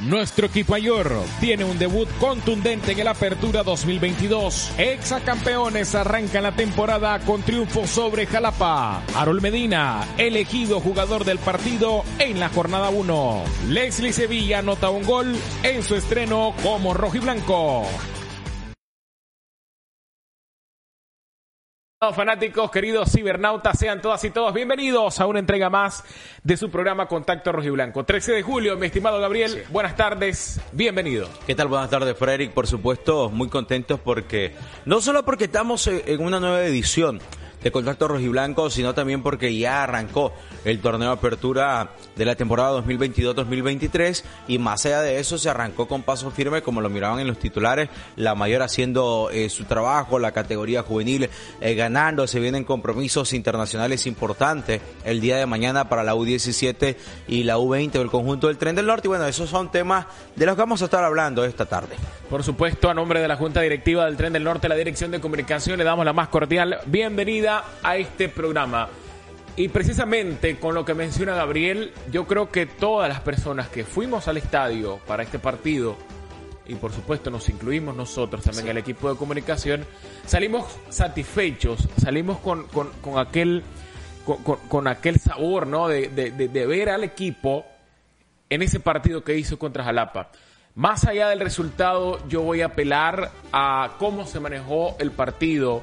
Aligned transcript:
Nuestro 0.00 0.46
equipo 0.46 0.72
mayor 0.72 1.22
tiene 1.38 1.64
un 1.64 1.78
debut 1.78 2.08
contundente 2.18 2.92
en 2.92 3.00
el 3.00 3.08
Apertura 3.08 3.62
2022. 3.62 4.72
Exacampeones 4.78 5.94
arrancan 5.94 6.44
la 6.44 6.56
temporada 6.56 7.20
con 7.20 7.42
triunfo 7.42 7.86
sobre 7.86 8.26
Jalapa. 8.26 9.02
Harold 9.14 9.42
Medina, 9.42 10.08
elegido 10.16 10.80
jugador 10.80 11.24
del 11.24 11.38
partido 11.38 12.04
en 12.18 12.40
la 12.40 12.48
jornada 12.48 12.88
1. 12.88 13.44
Leslie 13.68 14.14
Sevilla 14.14 14.60
anota 14.60 14.88
un 14.88 15.04
gol 15.04 15.36
en 15.62 15.82
su 15.82 15.94
estreno 15.94 16.54
como 16.62 16.94
rojiblanco. 16.94 17.86
Fanáticos, 22.10 22.68
queridos 22.72 23.12
cibernautas, 23.12 23.78
sean 23.78 24.02
todas 24.02 24.24
y 24.24 24.30
todos 24.30 24.52
bienvenidos 24.52 25.20
a 25.20 25.26
una 25.26 25.38
entrega 25.38 25.70
más 25.70 26.02
de 26.42 26.56
su 26.56 26.68
programa 26.68 27.06
Contacto 27.06 27.52
Rojiblanco. 27.52 28.02
13 28.02 28.32
de 28.32 28.42
julio, 28.42 28.76
mi 28.76 28.86
estimado 28.86 29.20
Gabriel, 29.20 29.62
buenas 29.70 29.94
tardes, 29.94 30.60
bienvenido. 30.72 31.28
¿Qué 31.46 31.54
tal? 31.54 31.68
Buenas 31.68 31.90
tardes, 31.90 32.16
Frederick. 32.18 32.50
Por 32.50 32.66
supuesto, 32.66 33.30
muy 33.30 33.48
contentos 33.48 34.00
porque, 34.00 34.52
no 34.84 35.00
solo 35.00 35.24
porque 35.24 35.44
estamos 35.44 35.86
en 35.86 36.20
una 36.20 36.40
nueva 36.40 36.64
edición, 36.64 37.20
de 37.62 37.70
Contacto 37.70 38.08
Rojiblanco, 38.08 38.70
sino 38.70 38.94
también 38.94 39.22
porque 39.22 39.56
ya 39.56 39.82
arrancó 39.82 40.32
el 40.64 40.80
torneo 40.80 41.08
de 41.08 41.14
apertura 41.14 41.92
de 42.16 42.24
la 42.24 42.34
temporada 42.34 42.80
2022-2023 42.82 44.24
y 44.48 44.58
más 44.58 44.84
allá 44.86 45.02
de 45.02 45.18
eso 45.18 45.38
se 45.38 45.50
arrancó 45.50 45.88
con 45.88 46.02
paso 46.02 46.30
firme 46.30 46.62
como 46.62 46.80
lo 46.80 46.90
miraban 46.90 47.20
en 47.20 47.26
los 47.26 47.38
titulares, 47.38 47.88
la 48.16 48.34
mayor 48.34 48.62
haciendo 48.62 49.30
eh, 49.32 49.48
su 49.48 49.64
trabajo, 49.64 50.18
la 50.18 50.32
categoría 50.32 50.82
juvenil 50.82 51.28
eh, 51.60 51.74
ganando, 51.74 52.26
se 52.26 52.40
vienen 52.40 52.64
compromisos 52.64 53.32
internacionales 53.32 54.06
importantes 54.06 54.80
el 55.04 55.20
día 55.20 55.36
de 55.36 55.46
mañana 55.46 55.88
para 55.88 56.02
la 56.02 56.14
U17 56.14 56.96
y 57.28 57.44
la 57.44 57.58
U20 57.58 57.92
del 57.92 58.10
conjunto 58.10 58.48
del 58.48 58.58
Tren 58.58 58.74
del 58.74 58.86
Norte 58.86 59.06
y 59.06 59.10
bueno, 59.10 59.26
esos 59.26 59.50
son 59.50 59.70
temas 59.70 60.06
de 60.36 60.46
los 60.46 60.54
que 60.54 60.60
vamos 60.60 60.82
a 60.82 60.86
estar 60.86 61.04
hablando 61.04 61.44
esta 61.44 61.66
tarde. 61.66 61.96
Por 62.28 62.42
supuesto, 62.42 62.88
a 62.88 62.94
nombre 62.94 63.20
de 63.20 63.28
la 63.28 63.36
Junta 63.36 63.60
Directiva 63.60 64.06
del 64.06 64.16
Tren 64.16 64.32
del 64.32 64.44
Norte, 64.44 64.68
la 64.68 64.74
Dirección 64.74 65.10
de 65.10 65.20
Comunicación, 65.20 65.78
le 65.78 65.84
damos 65.84 66.04
la 66.04 66.12
más 66.12 66.28
cordial 66.28 66.78
bienvenida 66.86 67.51
a 67.82 67.96
este 67.96 68.28
programa. 68.28 68.88
Y 69.54 69.68
precisamente 69.68 70.58
con 70.58 70.74
lo 70.74 70.84
que 70.84 70.94
menciona 70.94 71.34
Gabriel, 71.34 71.92
yo 72.10 72.26
creo 72.26 72.50
que 72.50 72.66
todas 72.66 73.08
las 73.08 73.20
personas 73.20 73.68
que 73.68 73.84
fuimos 73.84 74.26
al 74.28 74.38
estadio 74.38 74.98
para 75.06 75.22
este 75.22 75.38
partido, 75.38 75.96
y 76.66 76.74
por 76.76 76.92
supuesto 76.92 77.30
nos 77.30 77.48
incluimos 77.50 77.94
nosotros 77.94 78.42
también, 78.44 78.68
el 78.68 78.78
equipo 78.78 79.10
de 79.10 79.18
comunicación, 79.18 79.84
salimos 80.24 80.64
satisfechos, 80.88 81.86
salimos 81.98 82.38
con, 82.38 82.66
con, 82.68 83.18
aquel, 83.18 83.62
con, 84.68 84.88
aquel 84.88 85.20
sabor 85.20 85.66
¿no? 85.66 85.88
De, 85.88 86.08
de 86.08 86.66
ver 86.66 86.88
al 86.88 87.04
equipo 87.04 87.66
en 88.48 88.62
ese 88.62 88.80
partido 88.80 89.22
que 89.22 89.36
hizo 89.36 89.58
contra 89.58 89.84
Jalapa. 89.84 90.30
Más 90.74 91.04
allá 91.04 91.28
del 91.28 91.40
resultado, 91.40 92.26
yo 92.28 92.40
voy 92.40 92.62
a 92.62 92.66
apelar 92.66 93.30
a 93.52 93.96
cómo 93.98 94.26
se 94.26 94.40
manejó 94.40 94.96
el 94.98 95.10
partido 95.10 95.82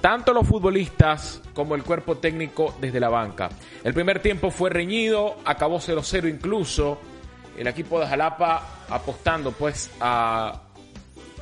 tanto 0.00 0.32
los 0.32 0.46
futbolistas 0.46 1.42
como 1.54 1.74
el 1.74 1.82
cuerpo 1.82 2.18
técnico 2.18 2.74
desde 2.80 3.00
la 3.00 3.08
banca. 3.08 3.48
El 3.82 3.94
primer 3.94 4.20
tiempo 4.20 4.50
fue 4.50 4.70
reñido, 4.70 5.36
acabó 5.44 5.78
0-0 5.78 6.28
incluso. 6.28 6.98
El 7.56 7.66
equipo 7.66 7.98
de 7.98 8.06
Jalapa 8.06 8.84
apostando 8.88 9.50
pues 9.52 9.90
a 10.00 10.62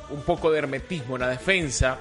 un 0.09 0.21
poco 0.21 0.51
de 0.51 0.59
hermetismo 0.59 1.15
en 1.15 1.21
la 1.21 1.29
defensa. 1.29 1.99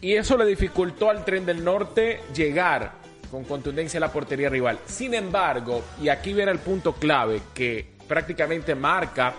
Y 0.00 0.12
eso 0.14 0.36
le 0.36 0.44
dificultó 0.44 1.08
al 1.08 1.24
tren 1.24 1.46
del 1.46 1.64
norte 1.64 2.20
llegar 2.34 2.92
con 3.30 3.44
contundencia 3.44 3.96
a 3.98 4.02
la 4.02 4.12
portería 4.12 4.50
rival. 4.50 4.78
Sin 4.84 5.14
embargo, 5.14 5.82
y 6.02 6.08
aquí 6.10 6.34
viene 6.34 6.52
el 6.52 6.58
punto 6.58 6.92
clave 6.92 7.40
que 7.54 7.94
prácticamente 8.06 8.74
marca 8.74 9.32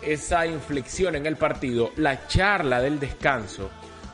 esa 0.00 0.46
inflexión 0.46 1.14
en 1.16 1.26
el 1.26 1.36
partido, 1.36 1.90
la 1.96 2.26
charla 2.26 2.80
del 2.80 2.98
descanso 2.98 3.68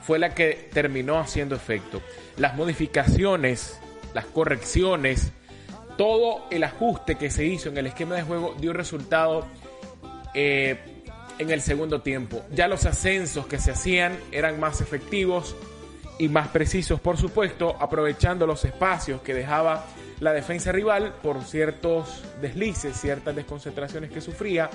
fue 0.06 0.18
la 0.18 0.34
que 0.34 0.68
terminó 0.72 1.18
haciendo 1.18 1.54
efecto. 1.54 2.02
Las 2.36 2.56
modificaciones, 2.56 3.78
las 4.12 4.26
correcciones, 4.26 5.32
todo 5.96 6.46
el 6.50 6.64
ajuste 6.64 7.14
que 7.16 7.30
se 7.30 7.44
hizo 7.44 7.68
en 7.68 7.78
el 7.78 7.86
esquema 7.86 8.16
de 8.16 8.22
juego 8.22 8.54
dio 8.58 8.72
resultado 8.72 9.46
eh, 10.34 10.78
en 11.38 11.50
el 11.50 11.62
segundo 11.62 12.02
tiempo. 12.02 12.44
Ya 12.52 12.68
los 12.68 12.84
ascensos 12.84 13.46
que 13.46 13.58
se 13.58 13.70
hacían 13.70 14.18
eran 14.30 14.60
más 14.60 14.80
efectivos 14.80 15.56
y 16.18 16.28
más 16.28 16.48
precisos, 16.48 17.00
por 17.00 17.16
supuesto, 17.16 17.76
aprovechando 17.80 18.46
los 18.46 18.64
espacios 18.64 19.20
que 19.22 19.34
dejaba 19.34 19.86
la 20.20 20.32
defensa 20.32 20.70
rival 20.70 21.14
por 21.22 21.42
ciertos 21.44 22.22
deslices, 22.40 22.96
ciertas 23.00 23.34
desconcentraciones 23.34 24.10
que 24.10 24.20
sufría 24.20 24.70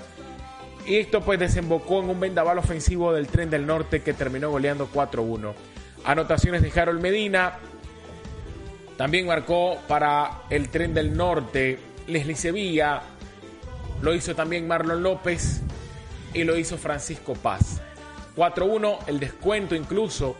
y 0.89 0.97
esto 0.97 1.21
pues 1.21 1.39
desembocó 1.39 1.99
en 1.99 2.09
un 2.09 2.19
vendaval 2.19 2.57
ofensivo 2.57 3.13
del 3.13 3.27
tren 3.27 3.51
del 3.51 3.67
norte 3.67 4.01
que 4.01 4.13
terminó 4.13 4.49
goleando 4.49 4.89
4-1. 4.91 5.53
Anotaciones 6.03 6.63
de 6.63 6.81
Harold 6.81 6.99
Medina. 6.99 7.59
También 8.97 9.27
marcó 9.27 9.77
para 9.87 10.41
el 10.49 10.69
tren 10.69 10.95
del 10.95 11.15
norte 11.15 11.77
Leslie 12.07 12.35
Sevilla. 12.35 13.03
Lo 14.01 14.15
hizo 14.15 14.33
también 14.33 14.67
Marlon 14.67 15.03
López. 15.03 15.61
Y 16.33 16.43
lo 16.43 16.57
hizo 16.57 16.75
Francisco 16.79 17.33
Paz. 17.35 17.81
4-1, 18.35 18.97
el 19.05 19.19
descuento 19.19 19.75
incluso 19.75 20.35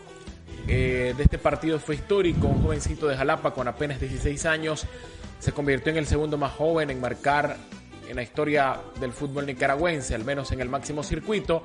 eh, 0.66 1.14
de 1.16 1.22
este 1.22 1.38
partido 1.38 1.78
fue 1.78 1.94
histórico. 1.94 2.48
Un 2.48 2.60
jovencito 2.60 3.06
de 3.06 3.16
Jalapa 3.16 3.54
con 3.54 3.68
apenas 3.68 4.00
16 4.00 4.46
años 4.46 4.84
se 5.38 5.52
convirtió 5.52 5.92
en 5.92 5.98
el 5.98 6.06
segundo 6.06 6.36
más 6.38 6.52
joven 6.52 6.90
en 6.90 7.00
marcar 7.00 7.56
en 8.10 8.16
la 8.16 8.22
historia 8.22 8.76
del 8.98 9.12
fútbol 9.12 9.46
nicaragüense, 9.46 10.16
al 10.16 10.24
menos 10.24 10.50
en 10.50 10.60
el 10.60 10.68
máximo 10.68 11.04
circuito. 11.04 11.62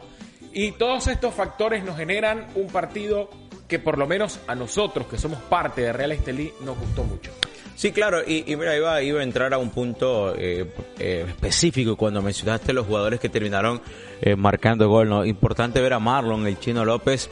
Y 0.53 0.73
todos 0.73 1.07
estos 1.07 1.33
factores 1.33 1.83
nos 1.83 1.97
generan 1.97 2.47
un 2.53 2.67
partido 2.67 3.29
que 3.67 3.79
por 3.79 3.97
lo 3.97 4.05
menos 4.05 4.39
a 4.47 4.53
nosotros, 4.53 5.07
que 5.07 5.17
somos 5.17 5.39
parte 5.39 5.81
de 5.81 5.91
Real 5.91 6.11
Estelí, 6.11 6.53
nos 6.63 6.77
gustó 6.77 7.03
mucho. 7.03 7.31
Sí, 7.75 7.91
claro, 7.91 8.21
y, 8.25 8.43
mira, 8.55 8.77
iba, 8.77 9.01
iba, 9.01 9.19
a 9.19 9.23
entrar 9.23 9.53
a 9.53 9.57
un 9.57 9.71
punto 9.71 10.35
eh, 10.37 10.71
eh, 10.99 11.25
específico 11.27 11.97
cuando 11.97 12.21
mencionaste 12.21 12.71
los 12.73 12.85
jugadores 12.85 13.19
que 13.19 13.27
terminaron 13.27 13.81
eh, 14.21 14.35
marcando 14.35 14.87
gol. 14.87 15.09
¿no? 15.09 15.25
Importante 15.25 15.81
ver 15.81 15.93
a 15.93 15.99
Marlon, 15.99 16.45
el 16.45 16.59
chino 16.59 16.85
López, 16.85 17.29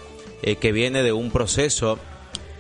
que 0.59 0.72
viene 0.73 1.03
de 1.03 1.13
un 1.13 1.31
proceso 1.31 2.00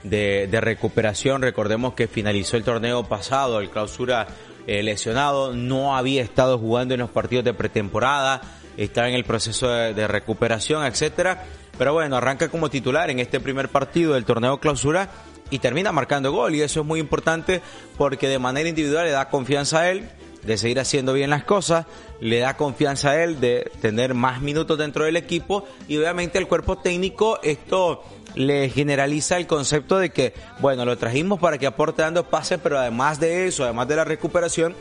de, 0.03 0.47
de, 0.49 0.61
recuperación. 0.61 1.41
Recordemos 1.41 1.95
que 1.95 2.07
finalizó 2.07 2.55
el 2.55 2.63
torneo 2.63 3.03
pasado, 3.03 3.59
el 3.59 3.69
clausura 3.69 4.27
eh, 4.67 4.83
lesionado, 4.83 5.53
no 5.53 5.95
había 5.95 6.21
estado 6.21 6.57
jugando 6.57 6.93
en 6.93 7.01
los 7.01 7.09
partidos 7.09 7.45
de 7.45 7.53
pretemporada, 7.53 8.41
estaba 8.77 9.09
en 9.09 9.15
el 9.15 9.23
proceso 9.23 9.67
de, 9.67 10.07
recuperación, 10.07 10.85
etcétera. 10.85 11.45
Pero 11.77 11.93
bueno, 11.93 12.17
arranca 12.17 12.49
como 12.49 12.69
titular 12.69 13.09
en 13.09 13.19
este 13.19 13.39
primer 13.39 13.69
partido 13.69 14.13
del 14.13 14.25
torneo 14.25 14.59
clausura 14.59 15.09
y 15.49 15.59
termina 15.59 15.91
marcando 15.91 16.31
gol 16.31 16.55
y 16.55 16.61
eso 16.61 16.81
es 16.81 16.85
muy 16.85 16.99
importante 16.99 17.61
porque 17.97 18.27
de 18.27 18.39
manera 18.39 18.69
individual 18.69 19.05
le 19.05 19.11
da 19.11 19.29
confianza 19.29 19.81
a 19.81 19.89
él 19.89 20.07
de 20.43 20.57
seguir 20.57 20.79
haciendo 20.79 21.13
bien 21.13 21.29
las 21.29 21.43
cosas, 21.43 21.85
le 22.19 22.39
da 22.39 22.57
confianza 22.57 23.11
a 23.11 23.23
él 23.23 23.39
de 23.39 23.71
tener 23.81 24.13
más 24.13 24.41
minutos 24.41 24.77
dentro 24.77 25.05
del 25.05 25.15
equipo 25.15 25.65
y 25.87 25.97
obviamente 25.97 26.37
el 26.37 26.47
cuerpo 26.47 26.77
técnico 26.77 27.39
esto 27.41 28.03
le 28.35 28.69
generaliza 28.69 29.37
el 29.37 29.47
concepto 29.47 29.97
de 29.97 30.11
que, 30.11 30.33
bueno, 30.59 30.85
lo 30.85 30.97
trajimos 30.97 31.39
para 31.39 31.57
que 31.57 31.67
aporte 31.67 32.01
dando 32.01 32.29
pases, 32.29 32.59
pero 32.61 32.79
además 32.79 33.19
de 33.19 33.47
eso, 33.47 33.63
además 33.63 33.87
de 33.87 33.95
la 33.95 34.03
recuperación, 34.03 34.75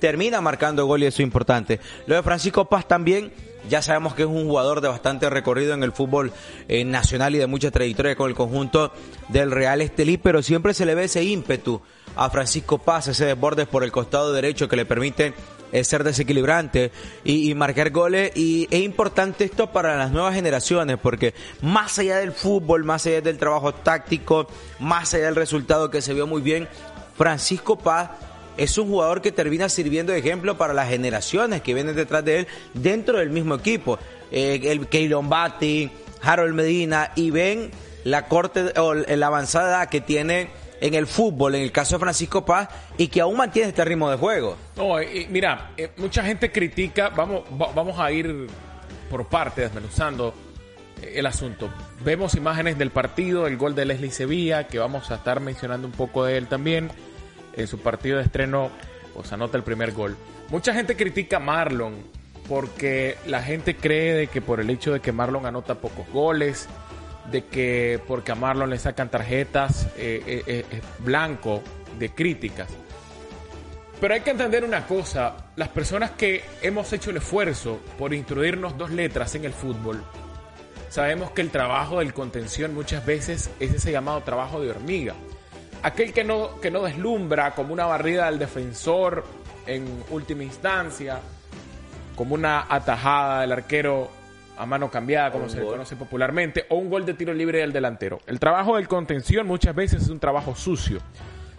termina 0.00 0.40
marcando 0.40 0.86
gol 0.86 1.02
y 1.02 1.06
eso 1.06 1.22
es 1.22 1.26
importante. 1.26 1.80
Lo 2.06 2.14
de 2.14 2.22
Francisco 2.22 2.66
Paz 2.66 2.86
también, 2.86 3.32
ya 3.68 3.82
sabemos 3.82 4.14
que 4.14 4.22
es 4.22 4.28
un 4.28 4.46
jugador 4.46 4.80
de 4.80 4.88
bastante 4.88 5.28
recorrido 5.28 5.74
en 5.74 5.82
el 5.82 5.92
fútbol 5.92 6.32
eh, 6.68 6.84
nacional 6.84 7.34
y 7.34 7.38
de 7.38 7.46
mucha 7.46 7.70
trayectoria 7.70 8.16
con 8.16 8.28
el 8.28 8.36
conjunto 8.36 8.92
del 9.28 9.50
Real 9.50 9.80
Estelí, 9.80 10.16
pero 10.16 10.42
siempre 10.42 10.74
se 10.74 10.86
le 10.86 10.94
ve 10.94 11.04
ese 11.04 11.24
ímpetu 11.24 11.80
a 12.16 12.30
Francisco 12.30 12.78
Paz, 12.78 13.08
ese 13.08 13.26
desborde 13.26 13.66
por 13.66 13.84
el 13.84 13.92
costado 13.92 14.32
derecho 14.32 14.68
que 14.68 14.76
le 14.76 14.86
permite 14.86 15.34
es 15.72 15.86
ser 15.88 16.04
desequilibrante 16.04 16.90
y, 17.24 17.54
marcar 17.54 17.90
goles. 17.90 18.32
Y 18.36 18.66
es 18.70 18.82
importante 18.82 19.44
esto 19.44 19.70
para 19.70 19.96
las 19.96 20.10
nuevas 20.10 20.34
generaciones, 20.34 20.98
porque 21.02 21.34
más 21.62 21.98
allá 21.98 22.18
del 22.18 22.32
fútbol, 22.32 22.84
más 22.84 23.06
allá 23.06 23.20
del 23.20 23.38
trabajo 23.38 23.72
táctico, 23.74 24.48
más 24.78 25.14
allá 25.14 25.26
del 25.26 25.36
resultado 25.36 25.90
que 25.90 26.02
se 26.02 26.14
vio 26.14 26.26
muy 26.26 26.42
bien, 26.42 26.68
Francisco 27.16 27.76
Paz 27.76 28.10
es 28.56 28.76
un 28.76 28.88
jugador 28.88 29.22
que 29.22 29.32
termina 29.32 29.68
sirviendo 29.68 30.12
de 30.12 30.18
ejemplo 30.18 30.58
para 30.58 30.74
las 30.74 30.88
generaciones 30.88 31.62
que 31.62 31.74
vienen 31.74 31.94
detrás 31.94 32.24
de 32.24 32.40
él 32.40 32.46
dentro 32.74 33.18
del 33.18 33.30
mismo 33.30 33.54
equipo. 33.54 33.98
Eh, 34.30 34.60
el 34.64 34.88
Keylon 34.88 35.28
Batti, 35.28 35.90
Harold 36.22 36.54
Medina, 36.54 37.12
y 37.14 37.30
ven 37.30 37.70
la 38.04 38.26
corte 38.26 38.72
o 38.78 38.94
la 38.94 39.26
avanzada 39.26 39.88
que 39.88 40.00
tiene 40.00 40.50
en 40.80 40.94
el 40.94 41.06
fútbol, 41.06 41.54
en 41.54 41.62
el 41.62 41.72
caso 41.72 41.96
de 41.96 42.00
Francisco 42.00 42.44
Paz, 42.44 42.68
y 42.96 43.08
que 43.08 43.20
aún 43.20 43.36
mantiene 43.36 43.68
este 43.68 43.84
ritmo 43.84 44.10
de 44.10 44.16
juego. 44.16 44.56
No, 44.76 44.96
mira, 45.28 45.72
eh, 45.76 45.90
mucha 45.96 46.22
gente 46.22 46.52
critica, 46.52 47.10
vamos, 47.10 47.44
vamos 47.50 47.98
a 47.98 48.10
ir 48.12 48.46
por 49.10 49.26
parte 49.26 49.62
desmenuzando 49.62 50.34
eh, 51.02 51.14
el 51.16 51.26
asunto. 51.26 51.70
Vemos 52.04 52.34
imágenes 52.34 52.78
del 52.78 52.90
partido, 52.90 53.46
el 53.46 53.56
gol 53.56 53.74
de 53.74 53.84
Leslie 53.84 54.10
Sevilla, 54.10 54.66
que 54.66 54.78
vamos 54.78 55.10
a 55.10 55.16
estar 55.16 55.40
mencionando 55.40 55.86
un 55.86 55.92
poco 55.92 56.24
de 56.24 56.36
él 56.36 56.46
también. 56.46 56.90
En 57.54 57.66
su 57.66 57.80
partido 57.80 58.18
de 58.18 58.24
estreno, 58.24 58.70
pues 59.14 59.32
anota 59.32 59.56
el 59.56 59.64
primer 59.64 59.92
gol. 59.92 60.16
Mucha 60.48 60.72
gente 60.72 60.96
critica 60.96 61.38
a 61.38 61.40
Marlon 61.40 61.96
porque 62.48 63.16
la 63.26 63.42
gente 63.42 63.76
cree 63.76 64.14
de 64.14 64.26
que 64.28 64.40
por 64.40 64.60
el 64.60 64.70
hecho 64.70 64.92
de 64.92 65.00
que 65.00 65.12
Marlon 65.12 65.44
anota 65.44 65.74
pocos 65.74 66.08
goles, 66.12 66.68
de 67.30 67.44
que 67.44 68.00
porque 68.06 68.32
a 68.32 68.34
Marlon 68.34 68.70
le 68.70 68.78
sacan 68.78 69.10
tarjetas, 69.10 69.86
eh, 69.96 70.22
eh, 70.26 70.64
eh, 70.70 70.80
blanco 71.00 71.62
de 71.98 72.10
críticas. 72.14 72.68
Pero 74.00 74.14
hay 74.14 74.20
que 74.20 74.30
entender 74.30 74.64
una 74.64 74.86
cosa, 74.86 75.50
las 75.56 75.68
personas 75.68 76.12
que 76.12 76.44
hemos 76.62 76.92
hecho 76.92 77.10
el 77.10 77.16
esfuerzo 77.16 77.80
por 77.98 78.14
instruirnos 78.14 78.78
dos 78.78 78.90
letras 78.90 79.34
en 79.34 79.44
el 79.44 79.52
fútbol, 79.52 80.02
sabemos 80.88 81.32
que 81.32 81.42
el 81.42 81.50
trabajo 81.50 81.98
del 81.98 82.14
contención 82.14 82.74
muchas 82.74 83.04
veces 83.04 83.50
es 83.58 83.74
ese 83.74 83.90
llamado 83.90 84.22
trabajo 84.22 84.60
de 84.60 84.70
hormiga. 84.70 85.14
Aquel 85.82 86.12
que 86.12 86.24
no, 86.24 86.60
que 86.60 86.70
no 86.70 86.82
deslumbra 86.82 87.54
como 87.54 87.72
una 87.72 87.86
barrida 87.86 88.26
del 88.26 88.38
defensor 88.38 89.24
en 89.66 90.04
última 90.10 90.44
instancia, 90.44 91.20
como 92.14 92.34
una 92.34 92.66
atajada 92.68 93.42
del 93.42 93.52
arquero 93.52 94.17
a 94.58 94.66
mano 94.66 94.90
cambiada, 94.90 95.30
como 95.30 95.48
se 95.48 95.60
le 95.60 95.66
conoce 95.66 95.94
popularmente, 95.94 96.66
o 96.68 96.76
un 96.76 96.90
gol 96.90 97.06
de 97.06 97.14
tiro 97.14 97.32
libre 97.32 97.60
del 97.60 97.72
delantero. 97.72 98.20
El 98.26 98.40
trabajo 98.40 98.76
del 98.76 98.88
contención 98.88 99.46
muchas 99.46 99.74
veces 99.74 100.02
es 100.02 100.08
un 100.08 100.18
trabajo 100.18 100.56
sucio. 100.56 100.98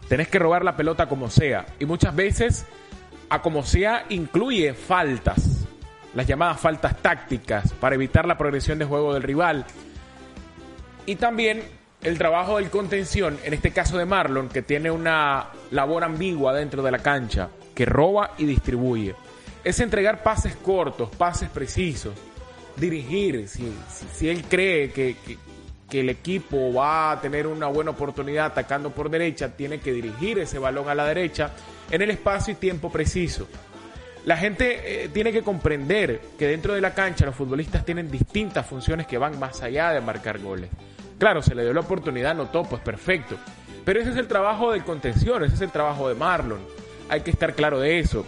Tenés 0.10 0.28
que 0.28 0.38
robar 0.38 0.66
la 0.66 0.76
pelota 0.76 1.08
como 1.08 1.30
sea. 1.30 1.66
Y 1.80 1.86
muchas 1.86 2.14
veces, 2.14 2.66
a 3.30 3.42
como 3.42 3.64
sea, 3.64 4.06
incluye 4.10 4.74
faltas. 4.74 5.66
Las 6.14 6.28
llamadas 6.28 6.60
faltas 6.60 6.98
tácticas 7.02 7.72
para 7.74 7.96
evitar 7.96 8.28
la 8.28 8.38
progresión 8.38 8.80
de 8.80 8.86
juego 8.86 9.14
del 9.14 9.24
rival. 9.24 9.66
Y 11.06 11.16
también 11.16 11.64
el 12.02 12.18
trabajo 12.18 12.58
del 12.58 12.70
contención, 12.70 13.40
en 13.46 13.54
este 13.54 13.72
caso 13.72 13.98
de 13.98 14.06
Marlon, 14.06 14.50
que 14.50 14.62
tiene 14.62 14.92
una 14.92 15.48
labor 15.72 16.04
ambigua 16.04 16.54
dentro 16.54 16.84
de 16.84 16.92
la 16.92 17.00
cancha, 17.00 17.50
que 17.74 17.86
roba 17.86 18.32
y 18.38 18.46
distribuye. 18.46 19.16
Es 19.64 19.80
entregar 19.80 20.22
pases 20.22 20.56
cortos, 20.56 21.10
pases 21.16 21.50
precisos 21.50 22.14
dirigir, 22.76 23.48
si, 23.48 23.72
si, 24.14 24.30
él 24.30 24.44
cree 24.50 24.92
que, 24.92 25.16
que, 25.90 26.00
el 26.00 26.10
equipo 26.10 26.72
va 26.74 27.12
a 27.12 27.22
tener 27.22 27.48
una 27.48 27.68
buena 27.68 27.92
oportunidad 27.92 28.48
atacando 28.48 28.92
por 28.92 29.10
derecha, 29.10 29.56
tiene 29.56 29.80
que 29.80 29.92
dirigir 29.92 30.38
ese 30.40 30.60
balón 30.60 30.88
a 30.88 30.96
la 30.96 31.06
derecha 31.08 31.52
en 31.90 32.02
el 32.02 32.12
espacio 32.12 32.54
y 32.54 32.58
tiempo 32.58 32.92
preciso. 32.92 33.48
La 34.26 34.38
gente 34.38 35.06
eh, 35.06 35.10
tiene 35.10 35.32
que 35.32 35.42
comprender 35.42 36.22
que 36.38 36.48
dentro 36.48 36.74
de 36.74 36.82
la 36.82 36.94
cancha 36.94 37.26
los 37.26 37.36
futbolistas 37.36 37.86
tienen 37.86 38.12
distintas 38.12 38.66
funciones 38.66 39.08
que 39.08 39.18
van 39.18 39.40
más 39.40 39.64
allá 39.64 39.92
de 39.92 40.02
marcar 40.02 40.40
goles. 40.40 40.70
Claro, 41.18 41.42
se 41.42 41.56
le 41.56 41.64
dio 41.64 41.74
la 41.74 41.80
oportunidad, 41.82 42.36
notó, 42.36 42.64
pues 42.64 42.82
perfecto. 42.82 43.36
Pero 43.86 44.02
ese 44.02 44.12
es 44.12 44.18
el 44.18 44.28
trabajo 44.28 44.72
del 44.72 44.84
contención, 44.84 45.44
ese 45.44 45.56
es 45.56 45.62
el 45.62 45.72
trabajo 45.72 46.08
de 46.10 46.16
Marlon. 46.16 46.60
Hay 47.10 47.22
que 47.22 47.32
estar 47.32 47.56
claro 47.56 47.80
de 47.80 48.00
eso. 48.00 48.26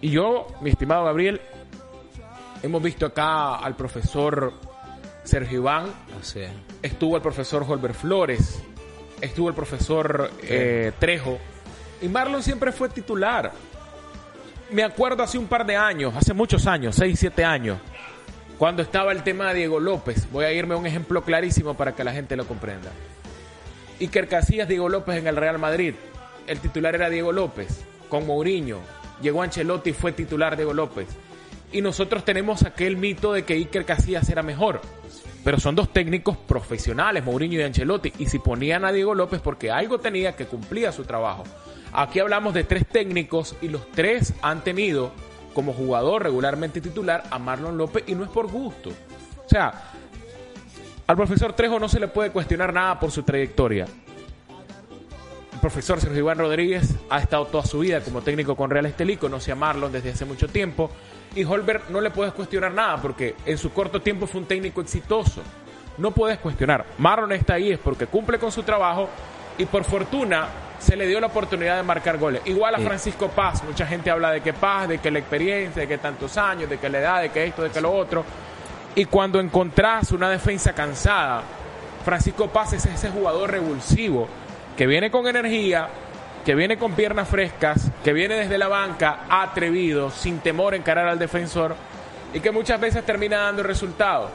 Y 0.00 0.10
yo, 0.10 0.46
mi 0.60 0.70
estimado 0.70 1.04
Gabriel, 1.04 1.40
Hemos 2.62 2.82
visto 2.82 3.06
acá 3.06 3.56
al 3.56 3.74
profesor 3.74 4.52
Sergio 5.24 5.60
Iván. 5.60 5.86
Estuvo 6.82 7.16
el 7.16 7.22
profesor 7.22 7.64
Holber 7.66 7.94
Flores. 7.94 8.60
Estuvo 9.20 9.48
el 9.48 9.54
profesor 9.54 10.30
eh, 10.42 10.92
Trejo. 10.98 11.38
Y 12.02 12.08
Marlon 12.08 12.42
siempre 12.42 12.70
fue 12.72 12.90
titular. 12.90 13.52
Me 14.70 14.82
acuerdo 14.82 15.22
hace 15.22 15.38
un 15.38 15.46
par 15.46 15.64
de 15.66 15.74
años, 15.74 16.14
hace 16.14 16.34
muchos 16.34 16.66
años, 16.66 16.94
6, 16.96 17.18
7 17.18 17.44
años, 17.44 17.78
cuando 18.56 18.82
estaba 18.82 19.10
el 19.10 19.24
tema 19.24 19.48
de 19.48 19.54
Diego 19.54 19.80
López. 19.80 20.30
Voy 20.30 20.44
a 20.44 20.52
irme 20.52 20.74
a 20.74 20.76
un 20.76 20.86
ejemplo 20.86 21.22
clarísimo 21.22 21.74
para 21.74 21.94
que 21.94 22.04
la 22.04 22.12
gente 22.12 22.36
lo 22.36 22.46
comprenda. 22.46 22.90
Iker 24.00 24.28
Casillas, 24.28 24.68
Diego 24.68 24.88
López 24.88 25.16
en 25.16 25.26
el 25.26 25.36
Real 25.36 25.58
Madrid. 25.58 25.94
El 26.46 26.60
titular 26.60 26.94
era 26.94 27.10
Diego 27.10 27.32
López, 27.32 27.84
con 28.08 28.26
Mourinho. 28.26 28.78
Llegó 29.20 29.42
Ancelotti 29.42 29.90
y 29.90 29.94
fue 29.94 30.12
titular 30.12 30.56
Diego 30.56 30.72
López 30.72 31.08
y 31.72 31.80
nosotros 31.80 32.24
tenemos 32.24 32.64
aquel 32.64 32.96
mito 32.96 33.32
de 33.32 33.44
que 33.44 33.54
Iker 33.54 33.84
Casillas 33.84 34.28
era 34.28 34.42
mejor. 34.42 34.80
Pero 35.44 35.58
son 35.58 35.74
dos 35.74 35.92
técnicos 35.92 36.36
profesionales, 36.36 37.24
Mourinho 37.24 37.58
y 37.58 37.62
Ancelotti, 37.62 38.12
y 38.18 38.26
si 38.26 38.38
ponían 38.38 38.84
a 38.84 38.92
Diego 38.92 39.14
López 39.14 39.40
porque 39.40 39.70
algo 39.70 39.98
tenía 39.98 40.36
que 40.36 40.46
cumplir 40.46 40.92
su 40.92 41.04
trabajo. 41.04 41.44
Aquí 41.92 42.20
hablamos 42.20 42.54
de 42.54 42.64
tres 42.64 42.86
técnicos 42.86 43.56
y 43.62 43.68
los 43.68 43.90
tres 43.92 44.34
han 44.42 44.62
tenido 44.62 45.12
como 45.54 45.72
jugador 45.72 46.22
regularmente 46.22 46.80
titular 46.80 47.24
a 47.30 47.38
Marlon 47.38 47.76
López 47.76 48.04
y 48.06 48.14
no 48.14 48.24
es 48.24 48.30
por 48.30 48.48
gusto. 48.48 48.90
O 48.90 49.48
sea, 49.48 49.92
al 51.06 51.16
profesor 51.16 51.54
Trejo 51.54 51.80
no 51.80 51.88
se 51.88 51.98
le 51.98 52.08
puede 52.08 52.30
cuestionar 52.30 52.72
nada 52.72 53.00
por 53.00 53.10
su 53.10 53.22
trayectoria. 53.22 53.86
Profesor 55.60 56.00
Sergio 56.00 56.20
Iván 56.20 56.38
Rodríguez 56.38 56.94
ha 57.10 57.18
estado 57.18 57.46
toda 57.46 57.64
su 57.64 57.80
vida 57.80 58.00
como 58.00 58.22
técnico 58.22 58.56
con 58.56 58.70
Real 58.70 58.86
Estelí, 58.86 59.18
conoce 59.18 59.52
a 59.52 59.54
Marlon 59.54 59.92
desde 59.92 60.10
hace 60.10 60.24
mucho 60.24 60.48
tiempo 60.48 60.90
y 61.34 61.44
Holberg 61.44 61.90
no 61.90 62.00
le 62.00 62.10
puedes 62.10 62.32
cuestionar 62.32 62.72
nada 62.72 62.96
porque 62.96 63.36
en 63.44 63.58
su 63.58 63.70
corto 63.70 64.00
tiempo 64.00 64.26
fue 64.26 64.40
un 64.40 64.46
técnico 64.46 64.80
exitoso. 64.80 65.42
No 65.98 66.12
puedes 66.12 66.38
cuestionar. 66.38 66.86
Marlon 66.96 67.32
está 67.32 67.54
ahí 67.54 67.72
es 67.72 67.78
porque 67.78 68.06
cumple 68.06 68.38
con 68.38 68.50
su 68.50 68.62
trabajo 68.62 69.10
y 69.58 69.66
por 69.66 69.84
fortuna 69.84 70.48
se 70.78 70.96
le 70.96 71.06
dio 71.06 71.20
la 71.20 71.26
oportunidad 71.26 71.76
de 71.76 71.82
marcar 71.82 72.16
goles. 72.16 72.40
Igual 72.46 72.76
a 72.76 72.78
Francisco 72.78 73.28
Paz, 73.28 73.62
mucha 73.62 73.86
gente 73.86 74.10
habla 74.10 74.30
de 74.30 74.40
que 74.40 74.54
Paz, 74.54 74.88
de 74.88 74.96
que 74.96 75.10
la 75.10 75.18
experiencia, 75.18 75.82
de 75.82 75.88
que 75.88 75.98
tantos 75.98 76.38
años, 76.38 76.70
de 76.70 76.78
que 76.78 76.88
la 76.88 77.00
edad, 77.00 77.20
de 77.20 77.28
que 77.28 77.44
esto, 77.44 77.62
de 77.62 77.70
que 77.70 77.82
lo 77.82 77.92
otro. 77.92 78.24
Y 78.94 79.04
cuando 79.04 79.38
encontrás 79.38 80.10
una 80.12 80.30
defensa 80.30 80.72
cansada, 80.72 81.42
Francisco 82.02 82.48
Paz 82.48 82.72
es 82.72 82.86
ese 82.86 83.10
jugador 83.10 83.50
revulsivo 83.50 84.26
que 84.76 84.86
viene 84.86 85.10
con 85.10 85.26
energía, 85.26 85.88
que 86.44 86.54
viene 86.54 86.78
con 86.78 86.92
piernas 86.92 87.28
frescas, 87.28 87.90
que 88.02 88.12
viene 88.12 88.36
desde 88.36 88.58
la 88.58 88.68
banca 88.68 89.20
atrevido, 89.28 90.10
sin 90.10 90.38
temor 90.38 90.74
a 90.74 90.76
encarar 90.76 91.06
al 91.06 91.18
defensor 91.18 91.76
y 92.32 92.40
que 92.40 92.50
muchas 92.50 92.80
veces 92.80 93.04
termina 93.04 93.38
dando 93.38 93.62
resultados. 93.62 94.30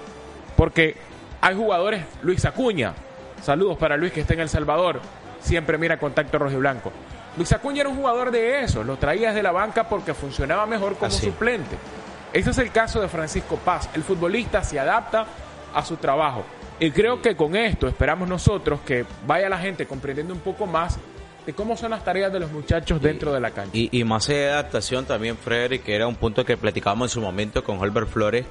Porque 0.55 0.95
hay 1.41 1.55
jugadores, 1.55 2.05
Luis 2.21 2.45
Acuña, 2.45 2.93
saludos 3.41 3.77
para 3.77 3.97
Luis 3.97 4.13
que 4.13 4.21
está 4.21 4.33
en 4.33 4.41
El 4.41 4.49
Salvador, 4.49 5.01
siempre 5.39 5.77
mira 5.77 5.97
contacto 5.97 6.37
rojo 6.37 6.53
y 6.53 6.59
blanco. 6.59 6.91
Luis 7.37 7.51
Acuña 7.51 7.81
era 7.81 7.89
un 7.89 7.97
jugador 7.97 8.31
de 8.31 8.61
eso, 8.63 8.83
lo 8.83 8.97
traía 8.97 9.29
desde 9.29 9.43
la 9.43 9.51
banca 9.51 9.89
porque 9.89 10.13
funcionaba 10.13 10.65
mejor 10.65 10.95
como 10.95 11.11
suplente. 11.11 11.75
Ese 12.31 12.49
es 12.51 12.57
el 12.57 12.71
caso 12.71 13.01
de 13.01 13.07
Francisco 13.07 13.57
Paz. 13.57 13.89
El 13.93 14.03
futbolista 14.03 14.63
se 14.63 14.79
adapta 14.79 15.25
a 15.73 15.83
su 15.83 15.97
trabajo. 15.97 16.43
Y 16.79 16.91
creo 16.91 17.21
que 17.21 17.35
con 17.35 17.55
esto 17.55 17.87
esperamos 17.87 18.27
nosotros 18.27 18.81
que 18.81 19.05
vaya 19.25 19.47
la 19.47 19.57
gente 19.57 19.85
comprendiendo 19.85 20.33
un 20.33 20.41
poco 20.41 20.65
más 20.65 20.97
de 21.45 21.53
cómo 21.53 21.77
son 21.77 21.91
las 21.91 22.03
tareas 22.03 22.33
de 22.33 22.39
los 22.39 22.51
muchachos 22.51 23.01
dentro 23.01 23.31
de 23.33 23.39
la 23.39 23.51
cancha. 23.51 23.71
Y, 23.73 24.03
más 24.03 24.27
de 24.27 24.49
adaptación 24.49 25.05
también, 25.05 25.37
Frederick, 25.37 25.83
que 25.83 25.95
era 25.95 26.07
un 26.07 26.15
punto 26.15 26.43
que 26.43 26.57
platicábamos 26.57 27.11
en 27.11 27.13
su 27.13 27.21
momento 27.21 27.63
con 27.63 27.81
Albert 27.81 28.09
Flores 28.09 28.45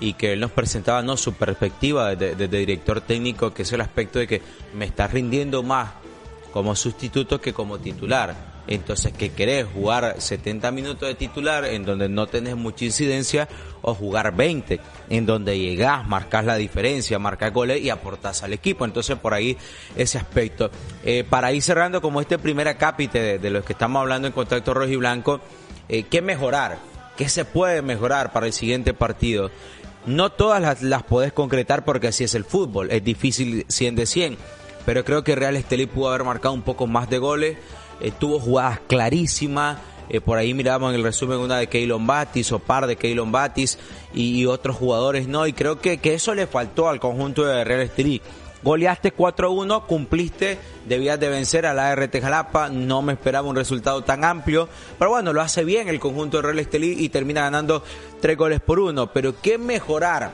y 0.00 0.14
que 0.14 0.32
él 0.32 0.40
nos 0.40 0.52
presentaba 0.52 1.02
no 1.02 1.16
su 1.16 1.34
perspectiva 1.34 2.14
de, 2.14 2.48
director 2.48 3.00
técnico, 3.00 3.52
que 3.52 3.62
es 3.62 3.72
el 3.72 3.80
aspecto 3.80 4.18
de 4.18 4.26
que 4.26 4.42
me 4.74 4.84
está 4.84 5.06
rindiendo 5.06 5.62
más 5.62 5.90
como 6.52 6.74
sustituto 6.74 7.40
que 7.40 7.52
como 7.52 7.78
titular. 7.78 8.55
Entonces, 8.68 9.12
que 9.12 9.30
querés 9.30 9.66
jugar 9.72 10.16
70 10.18 10.70
minutos 10.72 11.08
de 11.08 11.14
titular 11.14 11.64
en 11.64 11.84
donde 11.84 12.08
no 12.08 12.26
tenés 12.26 12.56
mucha 12.56 12.84
incidencia 12.84 13.48
o 13.82 13.94
jugar 13.94 14.34
20 14.34 14.80
en 15.10 15.26
donde 15.26 15.58
llegás, 15.58 16.06
marcas 16.06 16.44
la 16.44 16.56
diferencia, 16.56 17.18
marcas 17.18 17.52
goles 17.52 17.80
y 17.80 17.90
aportás 17.90 18.42
al 18.42 18.52
equipo. 18.52 18.84
Entonces, 18.84 19.16
por 19.16 19.34
ahí 19.34 19.56
ese 19.94 20.18
aspecto. 20.18 20.70
Eh, 21.04 21.24
para 21.28 21.52
ir 21.52 21.62
cerrando 21.62 22.00
como 22.00 22.20
este 22.20 22.38
primer 22.38 22.66
acápite 22.68 23.20
de, 23.20 23.38
de, 23.38 23.50
los 23.50 23.64
que 23.64 23.72
estamos 23.72 24.00
hablando 24.00 24.26
en 24.26 24.32
contacto 24.32 24.74
rojo 24.74 24.90
y 24.90 24.96
blanco, 24.96 25.40
eh, 25.88 26.04
¿qué 26.04 26.20
mejorar? 26.20 26.78
¿Qué 27.16 27.28
se 27.28 27.44
puede 27.44 27.82
mejorar 27.82 28.32
para 28.32 28.46
el 28.46 28.52
siguiente 28.52 28.92
partido? 28.92 29.50
No 30.04 30.30
todas 30.30 30.60
las, 30.60 30.82
las 30.82 31.02
podés 31.02 31.32
concretar 31.32 31.84
porque 31.84 32.08
así 32.08 32.24
es 32.24 32.34
el 32.34 32.44
fútbol, 32.44 32.90
es 32.90 33.02
difícil 33.02 33.64
100 33.68 33.96
de 33.96 34.06
100, 34.06 34.38
pero 34.84 35.04
creo 35.04 35.24
que 35.24 35.34
Real 35.34 35.56
Estelí 35.56 35.86
pudo 35.86 36.08
haber 36.08 36.24
marcado 36.24 36.54
un 36.54 36.62
poco 36.62 36.86
más 36.86 37.10
de 37.10 37.18
goles 37.18 37.56
eh, 38.00 38.12
tuvo 38.18 38.38
jugadas 38.38 38.80
clarísimas. 38.86 39.78
Por 40.24 40.38
ahí 40.38 40.54
mirábamos 40.54 40.90
en 40.90 41.00
el 41.00 41.02
resumen 41.02 41.38
una 41.38 41.58
de 41.58 41.66
Keylon 41.66 42.06
Batis 42.06 42.52
o 42.52 42.60
par 42.60 42.86
de 42.86 42.94
Keylon 42.94 43.32
Batis 43.32 43.76
y, 44.14 44.46
otros 44.46 44.76
jugadores 44.76 45.26
no. 45.26 45.48
Y 45.48 45.52
creo 45.52 45.80
que, 45.80 45.98
que, 45.98 46.14
eso 46.14 46.32
le 46.32 46.46
faltó 46.46 46.88
al 46.88 47.00
conjunto 47.00 47.44
de 47.44 47.64
Real 47.64 47.80
Estelí. 47.80 48.22
Goleaste 48.62 49.14
4-1, 49.14 49.86
cumpliste, 49.86 50.58
debías 50.86 51.20
de 51.20 51.28
vencer 51.28 51.66
a 51.66 51.74
la 51.74 51.94
RT 51.94 52.20
Jalapa, 52.20 52.68
no 52.68 53.00
me 53.00 53.12
esperaba 53.12 53.48
un 53.48 53.54
resultado 53.54 54.02
tan 54.02 54.24
amplio, 54.24 54.68
pero 54.98 55.10
bueno, 55.10 55.32
lo 55.32 55.40
hace 55.40 55.64
bien 55.64 55.88
el 55.88 56.00
conjunto 56.00 56.38
de 56.38 56.42
Real 56.42 56.58
Estelí 56.58 56.96
y 56.98 57.08
termina 57.08 57.42
ganando 57.42 57.84
tres 58.20 58.36
goles 58.36 58.60
por 58.60 58.80
uno. 58.80 59.12
Pero 59.12 59.40
¿qué 59.40 59.58
mejorar 59.58 60.32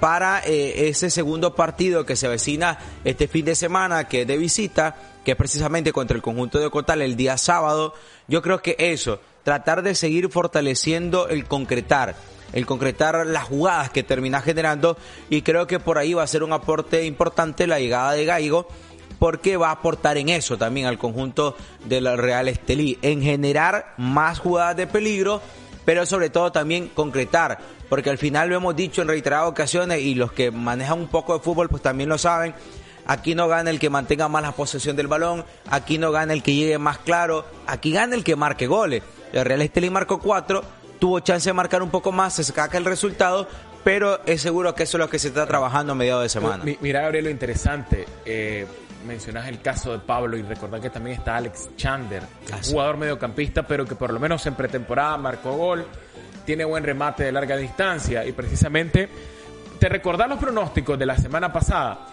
para 0.00 0.40
eh, 0.40 0.88
ese 0.88 1.10
segundo 1.10 1.54
partido 1.54 2.04
que 2.04 2.16
se 2.16 2.26
avecina 2.26 2.78
este 3.04 3.28
fin 3.28 3.44
de 3.44 3.54
semana, 3.54 4.08
que 4.08 4.22
es 4.22 4.26
de 4.26 4.36
visita, 4.36 4.96
que 5.30 5.34
es 5.34 5.38
precisamente 5.38 5.92
contra 5.92 6.16
el 6.16 6.22
conjunto 6.22 6.58
de 6.58 6.68
Cotal 6.70 7.02
el 7.02 7.14
día 7.14 7.38
sábado? 7.38 7.94
Yo 8.26 8.42
creo 8.42 8.62
que 8.62 8.74
eso, 8.80 9.20
tratar 9.44 9.82
de 9.82 9.94
seguir 9.94 10.28
fortaleciendo 10.28 11.28
el 11.28 11.44
concretar 11.44 12.16
el 12.52 12.66
concretar 12.66 13.24
las 13.28 13.44
jugadas 13.44 13.90
que 13.90 14.02
termina 14.02 14.40
generando 14.40 14.96
y 15.28 15.42
creo 15.42 15.68
que 15.68 15.78
por 15.78 15.98
ahí 15.98 16.14
va 16.14 16.24
a 16.24 16.26
ser 16.26 16.42
un 16.42 16.52
aporte 16.52 17.04
importante 17.04 17.68
la 17.68 17.78
llegada 17.78 18.10
de 18.14 18.24
Gaigo 18.24 18.66
porque 19.20 19.56
va 19.56 19.68
a 19.68 19.74
aportar 19.74 20.18
en 20.18 20.30
eso 20.30 20.58
también 20.58 20.88
al 20.88 20.98
conjunto 20.98 21.56
del 21.84 22.18
Real 22.18 22.48
Estelí, 22.48 22.98
en 23.02 23.22
generar 23.22 23.94
más 23.98 24.40
jugadas 24.40 24.76
de 24.76 24.88
peligro, 24.88 25.40
pero 25.84 26.06
sobre 26.06 26.28
todo 26.28 26.50
también 26.50 26.88
concretar, 26.88 27.60
porque 27.88 28.10
al 28.10 28.18
final 28.18 28.48
lo 28.48 28.56
hemos 28.56 28.74
dicho 28.74 29.00
en 29.00 29.06
reiteradas 29.06 29.48
ocasiones 29.48 30.00
y 30.00 30.16
los 30.16 30.32
que 30.32 30.50
manejan 30.50 30.98
un 30.98 31.06
poco 31.06 31.34
de 31.34 31.44
fútbol 31.44 31.68
pues 31.68 31.84
también 31.84 32.08
lo 32.08 32.18
saben, 32.18 32.52
aquí 33.10 33.34
no 33.34 33.48
gana 33.48 33.70
el 33.70 33.80
que 33.80 33.90
mantenga 33.90 34.28
más 34.28 34.40
la 34.40 34.52
posesión 34.52 34.94
del 34.94 35.08
balón, 35.08 35.44
aquí 35.68 35.98
no 35.98 36.12
gana 36.12 36.32
el 36.32 36.44
que 36.44 36.54
llegue 36.54 36.78
más 36.78 36.98
claro, 36.98 37.44
aquí 37.66 37.90
gana 37.90 38.14
el 38.14 38.22
que 38.22 38.36
marque 38.36 38.68
goles. 38.68 39.02
El 39.32 39.44
Real 39.44 39.62
Estelí 39.62 39.90
marcó 39.90 40.20
cuatro, 40.20 40.62
tuvo 41.00 41.18
chance 41.18 41.50
de 41.50 41.52
marcar 41.52 41.82
un 41.82 41.90
poco 41.90 42.12
más, 42.12 42.34
se 42.34 42.44
saca 42.44 42.78
el 42.78 42.84
resultado, 42.84 43.48
pero 43.82 44.20
es 44.26 44.40
seguro 44.40 44.76
que 44.76 44.84
eso 44.84 44.96
es 44.96 45.00
lo 45.00 45.10
que 45.10 45.18
se 45.18 45.28
está 45.28 45.44
trabajando 45.44 45.92
a 45.92 45.96
mediados 45.96 46.22
de 46.22 46.28
semana. 46.28 46.62
Mira, 46.80 47.00
Gabriel, 47.00 47.24
lo 47.24 47.30
interesante. 47.30 48.06
Eh, 48.24 48.64
mencionas 49.04 49.48
el 49.48 49.60
caso 49.60 49.90
de 49.90 49.98
Pablo 49.98 50.36
y 50.36 50.42
recordar 50.42 50.80
que 50.80 50.90
también 50.90 51.18
está 51.18 51.36
Alex 51.36 51.70
Chander, 51.76 52.22
jugador 52.70 52.96
mediocampista, 52.96 53.66
pero 53.66 53.86
que 53.86 53.96
por 53.96 54.12
lo 54.12 54.20
menos 54.20 54.46
en 54.46 54.54
pretemporada 54.54 55.16
marcó 55.16 55.56
gol, 55.56 55.84
tiene 56.46 56.64
buen 56.64 56.84
remate 56.84 57.24
de 57.24 57.32
larga 57.32 57.56
distancia 57.56 58.24
y 58.24 58.30
precisamente 58.30 59.08
te 59.80 59.88
recordás 59.88 60.28
los 60.28 60.38
pronósticos 60.38 60.96
de 60.96 61.06
la 61.06 61.16
semana 61.16 61.52
pasada. 61.52 62.09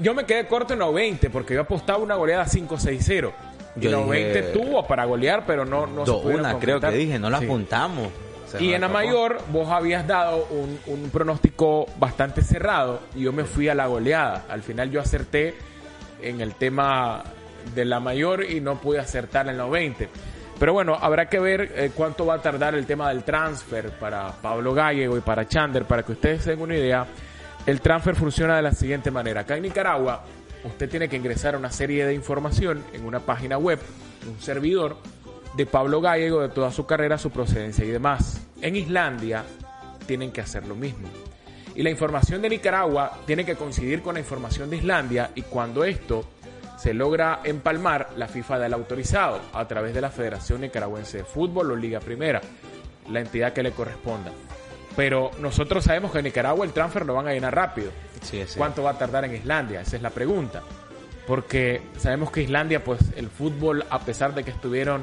Yo 0.00 0.14
me 0.14 0.24
quedé 0.24 0.46
corto 0.46 0.72
en 0.72 0.80
90 0.80 1.30
porque 1.30 1.54
yo 1.54 1.62
apostaba 1.62 1.98
una 1.98 2.14
goleada 2.14 2.44
5-6-0. 2.46 3.32
Y 3.76 3.88
20 3.88 4.42
tuvo 4.52 4.86
para 4.86 5.04
golear, 5.06 5.44
pero 5.46 5.64
no, 5.64 5.86
no 5.86 6.04
se 6.04 6.12
Una, 6.12 6.58
creo 6.58 6.78
que 6.78 6.90
dije, 6.90 7.18
no 7.18 7.30
la 7.30 7.38
apuntamos. 7.38 8.08
y 8.60 8.74
en 8.74 8.82
la 8.82 8.88
mayor, 8.88 9.38
vos 9.50 9.70
habías 9.70 10.06
dado 10.06 10.46
un, 10.50 10.78
un, 10.86 11.08
pronóstico 11.08 11.86
bastante 11.98 12.42
cerrado 12.42 13.00
y 13.14 13.22
yo 13.22 13.32
me 13.32 13.44
fui 13.44 13.68
a 13.68 13.74
la 13.74 13.86
goleada. 13.86 14.44
Al 14.50 14.62
final 14.62 14.90
yo 14.90 15.00
acerté 15.00 15.54
en 16.20 16.42
el 16.42 16.54
tema 16.54 17.24
de 17.74 17.84
la 17.86 17.98
mayor 17.98 18.44
y 18.44 18.60
no 18.60 18.78
pude 18.78 18.98
acertar 18.98 19.48
en 19.48 19.56
los 19.56 19.70
20. 19.70 20.08
Pero 20.58 20.72
bueno, 20.74 20.96
habrá 21.00 21.28
que 21.28 21.40
ver 21.40 21.72
eh, 21.74 21.90
cuánto 21.94 22.26
va 22.26 22.34
a 22.34 22.38
tardar 22.42 22.74
el 22.74 22.86
tema 22.86 23.08
del 23.08 23.24
transfer 23.24 23.90
para 23.98 24.28
Pablo 24.30 24.74
Gallego 24.74 25.16
y 25.16 25.20
para 25.20 25.48
Chander, 25.48 25.84
para 25.84 26.02
que 26.04 26.12
ustedes 26.12 26.44
tengan 26.44 26.62
una 26.62 26.76
idea. 26.76 27.06
El 27.64 27.80
transfer 27.80 28.16
funciona 28.16 28.56
de 28.56 28.62
la 28.62 28.72
siguiente 28.72 29.12
manera. 29.12 29.42
Acá 29.42 29.56
en 29.56 29.62
Nicaragua, 29.62 30.24
usted 30.64 30.90
tiene 30.90 31.08
que 31.08 31.16
ingresar 31.16 31.56
una 31.56 31.70
serie 31.70 32.04
de 32.04 32.12
información 32.12 32.82
en 32.92 33.04
una 33.04 33.20
página 33.20 33.56
web, 33.56 33.78
un 34.28 34.40
servidor 34.40 34.96
de 35.54 35.66
Pablo 35.66 36.00
Gallego, 36.00 36.40
de 36.40 36.48
toda 36.48 36.72
su 36.72 36.86
carrera, 36.86 37.18
su 37.18 37.30
procedencia 37.30 37.84
y 37.84 37.88
demás. 37.88 38.40
En 38.60 38.74
Islandia 38.74 39.44
tienen 40.06 40.32
que 40.32 40.40
hacer 40.40 40.66
lo 40.66 40.74
mismo. 40.74 41.08
Y 41.76 41.84
la 41.84 41.90
información 41.90 42.42
de 42.42 42.50
Nicaragua 42.50 43.20
tiene 43.26 43.44
que 43.44 43.54
coincidir 43.54 44.02
con 44.02 44.14
la 44.14 44.20
información 44.20 44.68
de 44.68 44.76
Islandia 44.78 45.30
y 45.34 45.42
cuando 45.42 45.84
esto 45.84 46.24
se 46.76 46.92
logra 46.92 47.42
empalmar, 47.44 48.10
la 48.16 48.26
FIFA 48.26 48.58
da 48.58 48.66
el 48.66 48.74
autorizado 48.74 49.40
a 49.52 49.68
través 49.68 49.94
de 49.94 50.00
la 50.00 50.10
Federación 50.10 50.62
Nicaragüense 50.62 51.18
de 51.18 51.24
Fútbol 51.24 51.70
o 51.70 51.76
Liga 51.76 52.00
Primera, 52.00 52.40
la 53.08 53.20
entidad 53.20 53.52
que 53.52 53.62
le 53.62 53.70
corresponda. 53.70 54.32
Pero 54.96 55.30
nosotros 55.38 55.84
sabemos 55.84 56.12
que 56.12 56.18
en 56.18 56.24
Nicaragua 56.24 56.66
el 56.66 56.72
transfer 56.72 57.06
lo 57.06 57.14
van 57.14 57.28
a 57.28 57.32
llenar 57.32 57.54
rápido. 57.54 57.90
¿Cuánto 58.56 58.82
va 58.82 58.90
a 58.90 58.98
tardar 58.98 59.24
en 59.24 59.34
Islandia? 59.34 59.80
Esa 59.80 59.96
es 59.96 60.02
la 60.02 60.10
pregunta. 60.10 60.62
Porque 61.26 61.82
sabemos 61.96 62.30
que 62.30 62.42
Islandia, 62.42 62.84
pues 62.84 63.00
el 63.16 63.28
fútbol, 63.28 63.84
a 63.88 64.00
pesar 64.00 64.34
de 64.34 64.44
que 64.44 64.50
estuvieron 64.50 65.02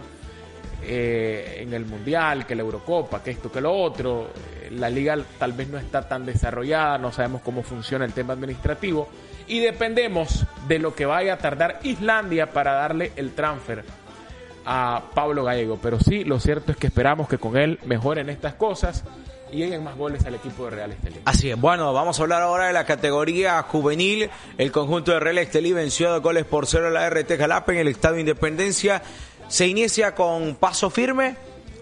eh, 0.83 1.57
en 1.61 1.73
el 1.73 1.85
Mundial, 1.85 2.45
que 2.45 2.55
la 2.55 2.61
Eurocopa, 2.61 3.23
que 3.23 3.31
esto, 3.31 3.51
que 3.51 3.61
lo 3.61 3.73
otro, 3.73 4.29
la 4.71 4.89
liga 4.89 5.17
tal 5.37 5.53
vez 5.53 5.67
no 5.69 5.77
está 5.77 6.07
tan 6.07 6.25
desarrollada, 6.25 6.97
no 6.97 7.11
sabemos 7.11 7.41
cómo 7.41 7.63
funciona 7.63 8.05
el 8.05 8.13
tema 8.13 8.33
administrativo 8.33 9.09
y 9.47 9.59
dependemos 9.59 10.45
de 10.67 10.79
lo 10.79 10.95
que 10.95 11.05
vaya 11.05 11.33
a 11.33 11.37
tardar 11.37 11.79
Islandia 11.83 12.51
para 12.51 12.73
darle 12.73 13.11
el 13.15 13.33
transfer 13.33 13.83
a 14.65 15.01
Pablo 15.13 15.43
Gallego. 15.43 15.79
Pero 15.81 15.99
sí, 15.99 16.23
lo 16.23 16.39
cierto 16.39 16.71
es 16.71 16.77
que 16.77 16.87
esperamos 16.87 17.27
que 17.27 17.39
con 17.39 17.57
él 17.57 17.79
mejoren 17.85 18.29
estas 18.29 18.53
cosas 18.53 19.03
y 19.51 19.57
lleguen 19.57 19.83
más 19.83 19.97
goles 19.97 20.25
al 20.25 20.35
equipo 20.35 20.65
de 20.65 20.71
Real 20.71 20.91
Estelí. 20.91 21.17
Así 21.25 21.49
es, 21.49 21.59
bueno, 21.59 21.93
vamos 21.93 22.19
a 22.19 22.23
hablar 22.23 22.41
ahora 22.41 22.67
de 22.67 22.73
la 22.73 22.85
categoría 22.85 23.61
juvenil. 23.63 24.29
El 24.57 24.71
conjunto 24.71 25.11
de 25.11 25.19
Real 25.19 25.37
Estelí 25.37 25.73
venció 25.73 26.11
dos 26.11 26.21
goles 26.21 26.45
por 26.45 26.67
cero 26.67 26.87
a 26.87 26.89
la 26.89 27.09
RT 27.09 27.37
Jalapa 27.37 27.73
en 27.73 27.79
el 27.79 27.87
Estado 27.87 28.17
Independencia. 28.17 29.01
Se 29.47 29.67
inicia 29.67 30.15
con 30.15 30.55
paso 30.55 30.89
firme, 30.89 31.35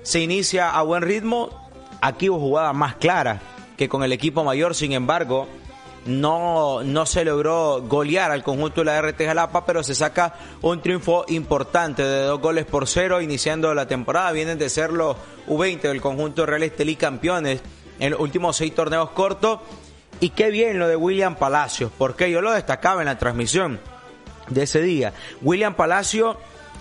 se 0.03 0.21
inicia 0.21 0.69
a 0.69 0.81
buen 0.83 1.03
ritmo. 1.03 1.69
Aquí 2.01 2.29
hubo 2.29 2.39
jugada 2.39 2.73
más 2.73 2.95
clara 2.95 3.41
que 3.77 3.89
con 3.89 4.03
el 4.03 4.11
equipo 4.11 4.43
mayor, 4.43 4.75
sin 4.75 4.91
embargo, 4.93 5.47
no, 6.07 6.83
no 6.83 7.05
se 7.05 7.25
logró 7.25 7.81
golear 7.81 8.31
al 8.31 8.43
conjunto 8.43 8.81
de 8.81 8.85
la 8.85 9.01
RT 9.01 9.25
Jalapa, 9.25 9.65
pero 9.65 9.83
se 9.83 9.93
saca 9.93 10.33
un 10.61 10.81
triunfo 10.81 11.25
importante 11.27 12.03
de 12.03 12.23
dos 12.23 12.39
goles 12.39 12.65
por 12.65 12.87
cero 12.87 13.21
iniciando 13.21 13.73
la 13.73 13.87
temporada. 13.87 14.31
Vienen 14.31 14.57
de 14.57 14.69
ser 14.69 14.91
los 14.91 15.17
U20 15.47 15.81
del 15.81 16.01
conjunto 16.01 16.45
Real 16.45 16.63
Estelí 16.63 16.95
campeones 16.95 17.61
en 17.99 18.11
los 18.11 18.19
últimos 18.19 18.55
seis 18.55 18.73
torneos 18.73 19.11
cortos. 19.11 19.59
Y 20.19 20.29
qué 20.29 20.49
bien 20.49 20.79
lo 20.79 20.87
de 20.87 20.95
William 20.95 21.35
Palacios, 21.35 21.91
porque 21.97 22.31
yo 22.31 22.41
lo 22.41 22.51
destacaba 22.51 23.01
en 23.01 23.07
la 23.07 23.19
transmisión 23.19 23.79
de 24.49 24.63
ese 24.63 24.81
día. 24.81 25.13
William 25.41 25.75
Palacios, 25.75 26.37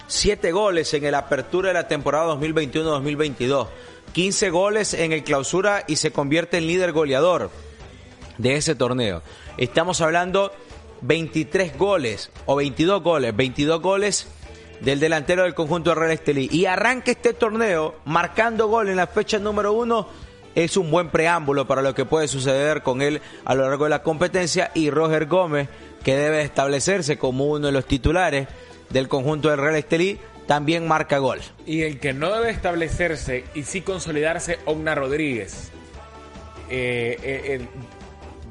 siete 0.07 0.53
goles 0.53 0.95
en 0.95 1.05
el 1.05 1.15
apertura 1.15 1.69
de 1.69 1.75
la 1.75 1.89
temporada 1.89 2.33
2021-2022. 2.37 3.67
15 4.13 4.51
goles 4.51 4.95
en 4.95 5.13
el 5.13 5.25
clausura 5.25 5.85
y 5.87 5.97
se 5.97 6.13
convierte 6.13 6.57
en 6.57 6.67
líder 6.67 6.93
goleador 6.93 7.51
de 8.39 8.57
ese 8.57 8.75
torneo. 8.75 9.23
Estamos 9.59 10.01
hablando 10.01 10.53
23 11.03 11.77
goles 11.77 12.31
o 12.47 12.57
22 12.57 13.03
goles, 13.03 13.37
22 13.37 13.81
goles 13.81 14.29
del 14.81 15.01
delantero 15.01 15.43
del 15.43 15.55
conjunto 15.55 15.91
de 15.91 15.97
Real 15.97 16.13
Estelí. 16.13 16.49
Y 16.51 16.67
arranca 16.67 17.11
este 17.11 17.33
torneo 17.33 17.97
marcando 18.05 18.69
gol 18.69 18.89
en 18.89 18.97
la 18.97 19.07
fecha 19.07 19.39
número 19.39 19.73
uno. 19.73 20.09
Es 20.55 20.77
un 20.77 20.91
buen 20.91 21.11
preámbulo 21.11 21.67
para 21.67 21.83
lo 21.83 21.95
que 21.95 22.07
puede 22.07 22.29
suceder 22.29 22.83
con 22.83 23.03
él 23.03 23.21
a 23.45 23.55
lo 23.55 23.69
largo 23.69 23.85
de 23.85 23.91
la 23.91 24.03
competencia. 24.03 24.71
Y 24.75 24.91
Roger 24.91 25.27
Gómez, 25.27 25.69
que 26.03 26.17
debe 26.17 26.43
establecerse 26.43 27.19
como 27.19 27.47
uno 27.47 27.67
de 27.67 27.73
los 27.73 27.87
titulares 27.87 28.49
del 28.91 29.09
conjunto 29.09 29.51
del 29.51 29.59
Real 29.59 29.77
Estelí, 29.77 30.19
también 30.47 30.87
marca 30.87 31.19
gol. 31.19 31.41
Y 31.67 31.83
el 31.83 31.99
que 31.99 32.13
no 32.13 32.33
debe 32.33 32.51
establecerse 32.51 33.45
y 33.55 33.65
sí 33.65 33.83
consolidarse, 33.83 34.59
Ogna 34.65 34.95
Rodríguez. 34.95 35.71
Eh, 36.71 37.19
eh, 37.23 37.67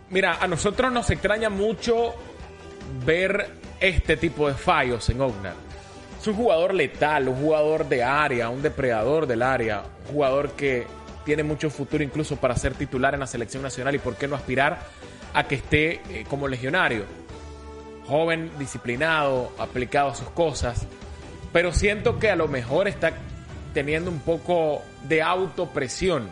Mira, 0.10 0.38
a 0.40 0.48
nosotros 0.48 0.92
nos 0.92 1.10
extraña 1.10 1.50
mucho 1.50 2.14
ver 3.06 3.50
este 3.80 4.18
tipo 4.18 4.48
de 4.48 4.54
fallos 4.54 5.10
en 5.10 5.22
Ognar. 5.22 5.56
Es 6.20 6.28
un 6.28 6.36
jugador 6.36 6.74
letal, 6.74 7.28
un 7.28 7.36
jugador 7.36 7.88
de 7.88 8.04
área, 8.04 8.50
un 8.50 8.62
depredador 8.62 9.28
del 9.28 9.42
área, 9.42 9.84
un 10.08 10.14
jugador 10.14 10.52
que 10.52 10.86
tiene 11.24 11.44
mucho 11.44 11.70
futuro 11.70 12.04
incluso 12.04 12.36
para 12.38 12.56
ser 12.56 12.76
titular 12.76 13.16
en 13.16 13.20
la 13.20 13.28
selección 13.28 13.64
nacional 13.64 13.96
y 13.96 14.00
por 14.00 14.16
qué 14.16 14.28
no 14.28 14.36
aspirar 14.36 14.80
a 15.34 15.48
que 15.48 15.56
esté 15.56 16.02
eh, 16.10 16.26
como 16.30 16.48
legionario. 16.48 17.04
Joven, 18.08 18.52
disciplinado, 18.60 19.52
aplicado 19.58 20.10
a 20.10 20.16
sus 20.16 20.30
cosas, 20.30 20.86
pero 21.52 21.74
siento 21.74 22.20
que 22.20 22.30
a 22.30 22.36
lo 22.36 22.48
mejor 22.48 22.88
está 22.88 23.14
teniendo 23.74 24.12
un 24.12 24.20
poco 24.20 24.84
de 25.08 25.24
autopresión. 25.24 26.30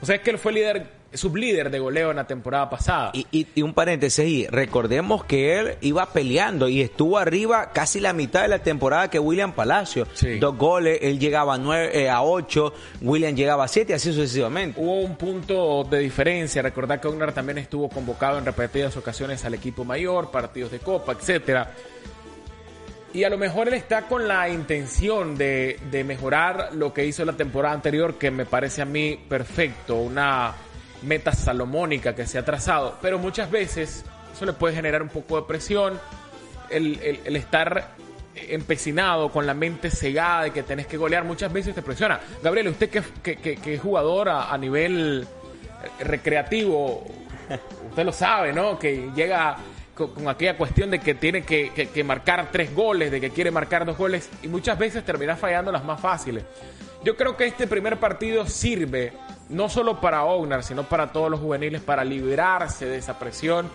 O 0.00 0.06
sea, 0.06 0.16
es 0.16 0.22
que 0.22 0.30
él 0.30 0.38
fue 0.38 0.52
líder 0.52 0.99
sublíder 1.12 1.70
de 1.70 1.78
goleo 1.78 2.10
en 2.10 2.16
la 2.16 2.26
temporada 2.26 2.70
pasada. 2.70 3.12
Y, 3.14 3.62
un 3.62 3.74
paréntesis 3.74 4.50
recordemos 4.50 5.24
que 5.24 5.58
él 5.58 5.76
iba 5.80 6.06
peleando 6.06 6.68
y 6.68 6.80
estuvo 6.80 7.18
arriba 7.18 7.70
casi 7.72 8.00
la 8.00 8.12
mitad 8.12 8.42
de 8.42 8.48
la 8.48 8.60
temporada 8.60 9.10
que 9.10 9.18
William 9.18 9.52
Palacio. 9.52 10.06
Dos 10.38 10.56
goles, 10.56 10.98
él 11.02 11.18
llegaba 11.18 11.54
a, 11.54 11.58
nueve, 11.58 11.90
eh, 12.02 12.08
a 12.08 12.22
ocho, 12.22 12.72
William 13.00 13.34
llegaba 13.34 13.64
a 13.64 13.68
siete, 13.68 13.94
así 13.94 14.12
sucesivamente. 14.12 14.80
Hubo 14.80 15.00
un 15.00 15.16
punto 15.16 15.84
de 15.84 15.98
diferencia, 15.98 16.62
recordar 16.62 17.00
que 17.00 17.08
Ognar 17.08 17.32
también 17.32 17.58
estuvo 17.58 17.88
convocado 17.88 18.38
en 18.38 18.44
repetidas 18.44 18.96
ocasiones 18.96 19.44
al 19.44 19.54
equipo 19.54 19.84
mayor, 19.84 20.30
partidos 20.30 20.70
de 20.70 20.78
copa, 20.78 21.12
etcétera. 21.12 21.72
Y 23.12 23.24
a 23.24 23.30
lo 23.30 23.38
mejor 23.38 23.66
él 23.66 23.74
está 23.74 24.02
con 24.02 24.28
la 24.28 24.48
intención 24.48 25.36
de, 25.36 25.80
de 25.90 26.04
mejorar 26.04 26.70
lo 26.74 26.94
que 26.94 27.04
hizo 27.04 27.24
la 27.24 27.32
temporada 27.32 27.74
anterior, 27.74 28.14
que 28.14 28.30
me 28.30 28.46
parece 28.46 28.82
a 28.82 28.84
mí 28.84 29.18
perfecto, 29.28 29.96
una 29.96 30.54
meta 31.02 31.32
salomónica 31.32 32.14
que 32.14 32.26
se 32.26 32.38
ha 32.38 32.44
trazado, 32.44 32.98
pero 33.00 33.18
muchas 33.18 33.50
veces 33.50 34.04
Eso 34.32 34.46
le 34.46 34.52
puede 34.52 34.74
generar 34.74 35.02
un 35.02 35.08
poco 35.08 35.40
de 35.40 35.46
presión. 35.46 36.00
El, 36.70 37.00
el, 37.24 37.34
estar 37.34 37.94
empecinado, 38.34 39.30
con 39.30 39.44
la 39.44 39.54
mente 39.54 39.90
cegada 39.90 40.44
de 40.44 40.50
que 40.52 40.62
tenés 40.62 40.86
que 40.86 40.96
golear, 40.96 41.24
muchas 41.24 41.52
veces 41.52 41.74
te 41.74 41.82
presiona. 41.82 42.20
Gabriel, 42.42 42.68
usted 42.68 42.88
que, 42.88 43.36
que, 43.36 43.74
es 43.74 43.80
jugador 43.80 44.28
a, 44.28 44.56
nivel 44.56 45.26
recreativo, 45.98 47.04
usted 47.90 48.04
lo 48.04 48.12
sabe, 48.12 48.52
¿no? 48.52 48.78
Que 48.78 49.10
llega 49.16 49.56
con, 49.94 50.28
aquella 50.28 50.56
cuestión 50.56 50.92
de 50.92 51.00
que 51.00 51.14
tiene 51.14 51.42
que, 51.42 51.70
que, 51.72 52.04
marcar 52.04 52.50
tres 52.52 52.74
goles, 52.74 53.10
de 53.10 53.20
que 53.20 53.30
quiere 53.30 53.50
marcar 53.50 53.84
dos 53.84 53.98
goles, 53.98 54.30
y 54.42 54.48
muchas 54.48 54.78
veces 54.78 55.04
termina 55.04 55.36
fallando 55.36 55.72
las 55.72 55.84
más 55.84 56.00
fáciles. 56.00 56.44
Yo 57.02 57.16
creo 57.16 57.36
que 57.36 57.46
este 57.46 57.66
primer 57.66 57.96
partido 57.96 58.46
sirve 58.46 59.12
no 59.50 59.68
solo 59.68 60.00
para 60.00 60.24
Ognar, 60.24 60.62
sino 60.62 60.84
para 60.84 61.12
todos 61.12 61.30
los 61.30 61.40
juveniles, 61.40 61.82
para 61.82 62.04
liberarse 62.04 62.86
de 62.86 62.98
esa 62.98 63.18
presión, 63.18 63.68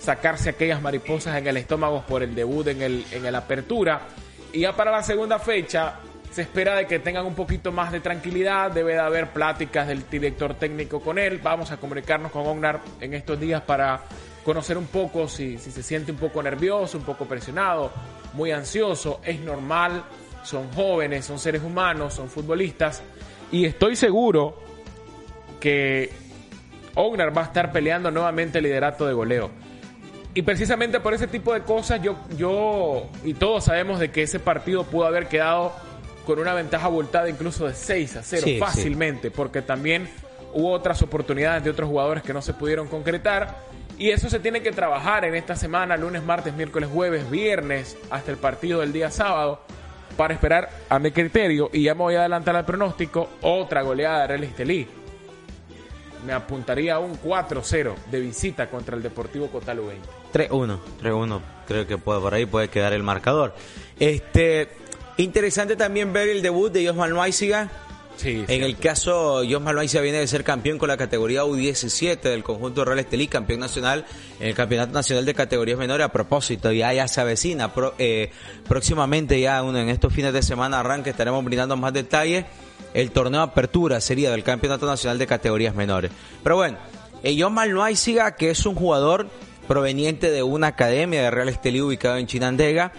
sacarse 0.00 0.50
aquellas 0.50 0.80
mariposas 0.80 1.36
en 1.36 1.46
el 1.46 1.56
estómago 1.56 2.02
por 2.06 2.22
el 2.22 2.34
debut 2.34 2.66
en 2.68 2.82
el, 2.82 3.04
en 3.12 3.26
el 3.26 3.34
apertura. 3.34 4.00
Y 4.52 4.60
ya 4.60 4.74
para 4.74 4.90
la 4.90 5.02
segunda 5.02 5.38
fecha 5.38 5.96
se 6.30 6.42
espera 6.42 6.76
de 6.76 6.86
que 6.86 6.98
tengan 6.98 7.26
un 7.26 7.34
poquito 7.34 7.72
más 7.72 7.92
de 7.92 8.00
tranquilidad, 8.00 8.70
debe 8.70 8.94
de 8.94 9.00
haber 9.00 9.30
pláticas 9.30 9.86
del 9.86 10.08
director 10.08 10.54
técnico 10.54 11.00
con 11.00 11.18
él, 11.18 11.38
vamos 11.42 11.70
a 11.72 11.76
comunicarnos 11.76 12.32
con 12.32 12.46
Ognar 12.46 12.80
en 13.00 13.14
estos 13.14 13.38
días 13.38 13.62
para 13.62 14.00
conocer 14.44 14.78
un 14.78 14.86
poco 14.86 15.28
si, 15.28 15.58
si 15.58 15.70
se 15.70 15.82
siente 15.82 16.10
un 16.10 16.18
poco 16.18 16.42
nervioso, 16.42 16.96
un 16.96 17.04
poco 17.04 17.26
presionado, 17.26 17.90
muy 18.32 18.50
ansioso, 18.50 19.20
es 19.24 19.40
normal, 19.40 20.04
son 20.42 20.72
jóvenes, 20.72 21.26
son 21.26 21.38
seres 21.38 21.62
humanos, 21.62 22.14
son 22.14 22.30
futbolistas. 22.30 23.02
Y 23.50 23.66
estoy 23.66 23.96
seguro 23.96 24.67
que 25.60 26.10
Ognar 26.94 27.36
va 27.36 27.42
a 27.42 27.44
estar 27.44 27.70
peleando 27.72 28.10
nuevamente 28.10 28.58
el 28.58 28.64
liderato 28.64 29.06
de 29.06 29.12
goleo. 29.12 29.50
Y 30.34 30.42
precisamente 30.42 31.00
por 31.00 31.14
ese 31.14 31.26
tipo 31.26 31.54
de 31.54 31.62
cosas, 31.62 32.02
yo, 32.02 32.16
yo 32.36 33.08
y 33.24 33.34
todos 33.34 33.64
sabemos 33.64 33.98
de 33.98 34.10
que 34.10 34.22
ese 34.22 34.38
partido 34.38 34.84
pudo 34.84 35.06
haber 35.06 35.26
quedado 35.26 35.72
con 36.26 36.38
una 36.38 36.54
ventaja 36.54 36.86
abultada 36.86 37.28
incluso 37.28 37.66
de 37.66 37.74
6 37.74 38.16
a 38.16 38.22
0 38.22 38.46
fácilmente, 38.58 39.30
porque 39.30 39.62
también 39.62 40.08
hubo 40.52 40.70
otras 40.72 41.00
oportunidades 41.02 41.64
de 41.64 41.70
otros 41.70 41.88
jugadores 41.88 42.22
que 42.22 42.32
no 42.32 42.42
se 42.42 42.52
pudieron 42.52 42.88
concretar. 42.88 43.56
Y 43.96 44.10
eso 44.10 44.28
se 44.28 44.38
tiene 44.38 44.62
que 44.62 44.70
trabajar 44.70 45.24
en 45.24 45.34
esta 45.34 45.56
semana, 45.56 45.96
lunes, 45.96 46.22
martes, 46.22 46.54
miércoles, 46.54 46.88
jueves, 46.92 47.28
viernes, 47.30 47.96
hasta 48.10 48.30
el 48.30 48.36
partido 48.36 48.80
del 48.80 48.92
día 48.92 49.10
sábado, 49.10 49.60
para 50.16 50.34
esperar 50.34 50.68
a 50.88 50.98
mi 50.98 51.10
criterio, 51.10 51.70
y 51.72 51.84
ya 51.84 51.94
me 51.94 52.02
voy 52.02 52.14
a 52.14 52.20
adelantar 52.20 52.54
al 52.54 52.64
pronóstico, 52.64 53.28
otra 53.42 53.82
goleada 53.82 54.20
de 54.22 54.26
Real 54.28 54.44
Estelí 54.44 54.97
me 56.24 56.32
apuntaría 56.32 56.96
a 56.96 56.98
un 56.98 57.20
4-0 57.20 57.94
de 58.10 58.20
visita 58.20 58.68
contra 58.68 58.96
el 58.96 59.02
Deportivo 59.02 59.48
Cotalo 59.48 59.86
20. 59.86 60.08
3-1, 60.32 60.78
3-1, 61.02 61.40
creo 61.66 61.86
que 61.86 61.98
puede, 61.98 62.20
por 62.20 62.34
ahí 62.34 62.46
puede 62.46 62.68
quedar 62.68 62.92
el 62.92 63.02
marcador. 63.02 63.54
Este, 63.98 64.68
interesante 65.16 65.76
también 65.76 66.12
ver 66.12 66.28
el 66.28 66.42
debut 66.42 66.72
de 66.72 66.86
Josman 66.86 67.10
Loaiziga. 67.10 67.70
Sí, 68.16 68.44
en 68.48 68.64
el 68.64 68.76
caso, 68.76 69.44
Josman 69.48 69.76
Loaiziga 69.76 70.02
viene 70.02 70.18
de 70.18 70.26
ser 70.26 70.42
campeón 70.42 70.76
con 70.76 70.88
la 70.88 70.96
categoría 70.96 71.44
U17 71.44 72.20
del 72.20 72.42
conjunto 72.42 72.84
Real 72.84 72.98
Estelí, 72.98 73.28
campeón 73.28 73.60
nacional 73.60 74.04
en 74.40 74.48
el 74.48 74.54
Campeonato 74.54 74.92
Nacional 74.92 75.24
de 75.24 75.34
Categorías 75.34 75.78
Menores. 75.78 76.04
A 76.04 76.10
propósito, 76.10 76.72
ya, 76.72 76.92
ya 76.92 77.06
se 77.06 77.20
avecina, 77.20 77.72
eh, 77.98 78.32
próximamente 78.66 79.40
ya 79.40 79.60
en 79.60 79.88
estos 79.88 80.12
fines 80.12 80.32
de 80.32 80.42
semana 80.42 80.80
arranque 80.80 81.10
estaremos 81.10 81.44
brindando 81.44 81.76
más 81.76 81.92
detalles 81.92 82.44
el 82.94 83.10
torneo 83.10 83.42
apertura 83.42 84.00
sería 84.00 84.30
del 84.30 84.42
Campeonato 84.42 84.86
Nacional 84.86 85.18
de 85.18 85.26
Categorías 85.26 85.74
Menores. 85.74 86.10
Pero 86.42 86.56
bueno, 86.56 86.78
John 87.38 87.54
Malnoisiga, 87.54 88.36
que 88.36 88.50
es 88.50 88.64
un 88.66 88.74
jugador 88.74 89.28
proveniente 89.66 90.30
de 90.30 90.42
una 90.42 90.68
academia 90.68 91.22
de 91.22 91.30
Real 91.30 91.48
Estelí 91.48 91.80
ubicado 91.80 92.16
en 92.16 92.26
Chinandega, 92.26 92.92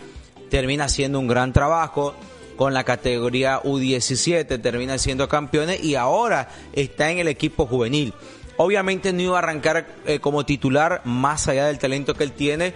termina 0.50 0.86
haciendo 0.86 1.19
un 1.19 1.27
gran 1.27 1.53
trabajo 1.53 2.15
con 2.55 2.74
la 2.74 2.84
categoría 2.84 3.62
U17, 3.63 4.62
termina 4.62 4.98
siendo 4.98 5.29
campeones 5.29 5.84
y 5.84 5.96
ahora 5.96 6.50
está 6.74 7.10
en 7.10 7.19
el 7.19 7.27
equipo 7.27 7.65
juvenil. 7.65 8.13
Obviamente 8.58 9.13
no 9.13 9.22
iba 9.22 9.36
a 9.38 9.39
arrancar 9.39 9.88
eh, 10.05 10.19
como 10.19 10.46
titular 10.46 11.01
más 11.05 11.48
allá 11.48 11.67
del 11.67 11.79
talento 11.79 12.13
que 12.13 12.25
él 12.25 12.34
tiene 12.34 12.73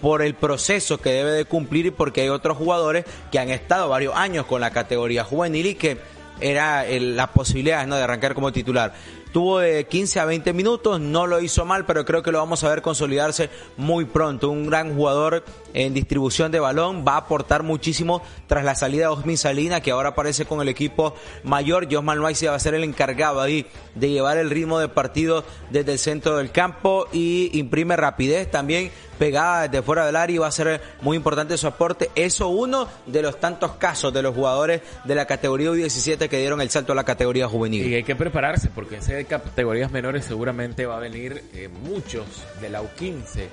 por 0.00 0.22
el 0.22 0.34
proceso 0.34 0.98
que 0.98 1.10
debe 1.10 1.32
de 1.32 1.44
cumplir 1.44 1.86
y 1.86 1.90
porque 1.90 2.22
hay 2.22 2.30
otros 2.30 2.56
jugadores 2.56 3.04
que 3.30 3.38
han 3.38 3.50
estado 3.50 3.88
varios 3.88 4.14
años 4.16 4.46
con 4.46 4.62
la 4.62 4.70
categoría 4.70 5.24
juvenil 5.24 5.66
y 5.66 5.74
que 5.74 5.98
era 6.40 6.84
la 6.88 7.28
posibilidad 7.28 7.86
¿no? 7.86 7.96
de 7.96 8.02
arrancar 8.02 8.34
como 8.34 8.52
titular. 8.52 8.94
Tuvo 9.32 9.58
de 9.58 9.86
15 9.86 10.20
a 10.20 10.24
20 10.24 10.54
minutos, 10.54 10.98
no 10.98 11.26
lo 11.26 11.40
hizo 11.40 11.66
mal, 11.66 11.84
pero 11.84 12.06
creo 12.06 12.22
que 12.22 12.32
lo 12.32 12.38
vamos 12.38 12.64
a 12.64 12.70
ver 12.70 12.80
consolidarse 12.80 13.50
muy 13.76 14.06
pronto. 14.06 14.48
Un 14.48 14.66
gran 14.66 14.94
jugador 14.94 15.44
en 15.74 15.92
distribución 15.92 16.50
de 16.50 16.58
balón, 16.58 17.04
va 17.06 17.14
a 17.14 17.18
aportar 17.18 17.62
muchísimo 17.62 18.22
tras 18.46 18.64
la 18.64 18.74
salida 18.74 19.02
de 19.02 19.08
Osmin 19.08 19.36
Salina, 19.36 19.82
que 19.82 19.90
ahora 19.90 20.10
aparece 20.10 20.46
con 20.46 20.62
el 20.62 20.68
equipo 20.68 21.14
mayor. 21.44 21.84
Josman 21.84 22.16
Manuel 22.18 22.34
va 22.48 22.54
a 22.54 22.58
ser 22.58 22.74
el 22.74 22.84
encargado 22.84 23.42
ahí 23.42 23.66
de 23.94 24.08
llevar 24.08 24.38
el 24.38 24.48
ritmo 24.48 24.78
de 24.78 24.88
partido 24.88 25.44
desde 25.68 25.92
el 25.92 25.98
centro 25.98 26.38
del 26.38 26.50
campo 26.50 27.06
y 27.12 27.50
imprime 27.58 27.94
rapidez 27.96 28.50
también 28.50 28.90
pegada 29.18 29.68
desde 29.68 29.82
fuera 29.82 30.06
del 30.06 30.16
área 30.16 30.34
y 30.34 30.38
va 30.38 30.46
a 30.46 30.52
ser 30.52 30.80
muy 31.00 31.16
importante 31.16 31.56
su 31.56 31.66
aporte. 31.66 32.10
Eso 32.14 32.48
uno 32.48 32.88
de 33.06 33.22
los 33.22 33.40
tantos 33.40 33.72
casos 33.72 34.12
de 34.12 34.22
los 34.22 34.34
jugadores 34.34 34.82
de 35.04 35.14
la 35.14 35.26
categoría 35.26 35.70
U17 35.70 36.28
que 36.28 36.38
dieron 36.38 36.60
el 36.60 36.70
salto 36.70 36.92
a 36.92 36.96
la 36.96 37.04
categoría 37.04 37.48
juvenil. 37.48 37.86
Y 37.86 37.94
hay 37.94 38.04
que 38.04 38.16
prepararse 38.16 38.68
porque 38.68 39.00
de 39.00 39.24
categorías 39.24 39.90
menores 39.90 40.24
seguramente 40.24 40.86
va 40.86 40.96
a 40.96 41.00
venir 41.00 41.44
eh, 41.54 41.68
muchos 41.68 42.26
de 42.60 42.70
la 42.70 42.82
U15 42.82 43.48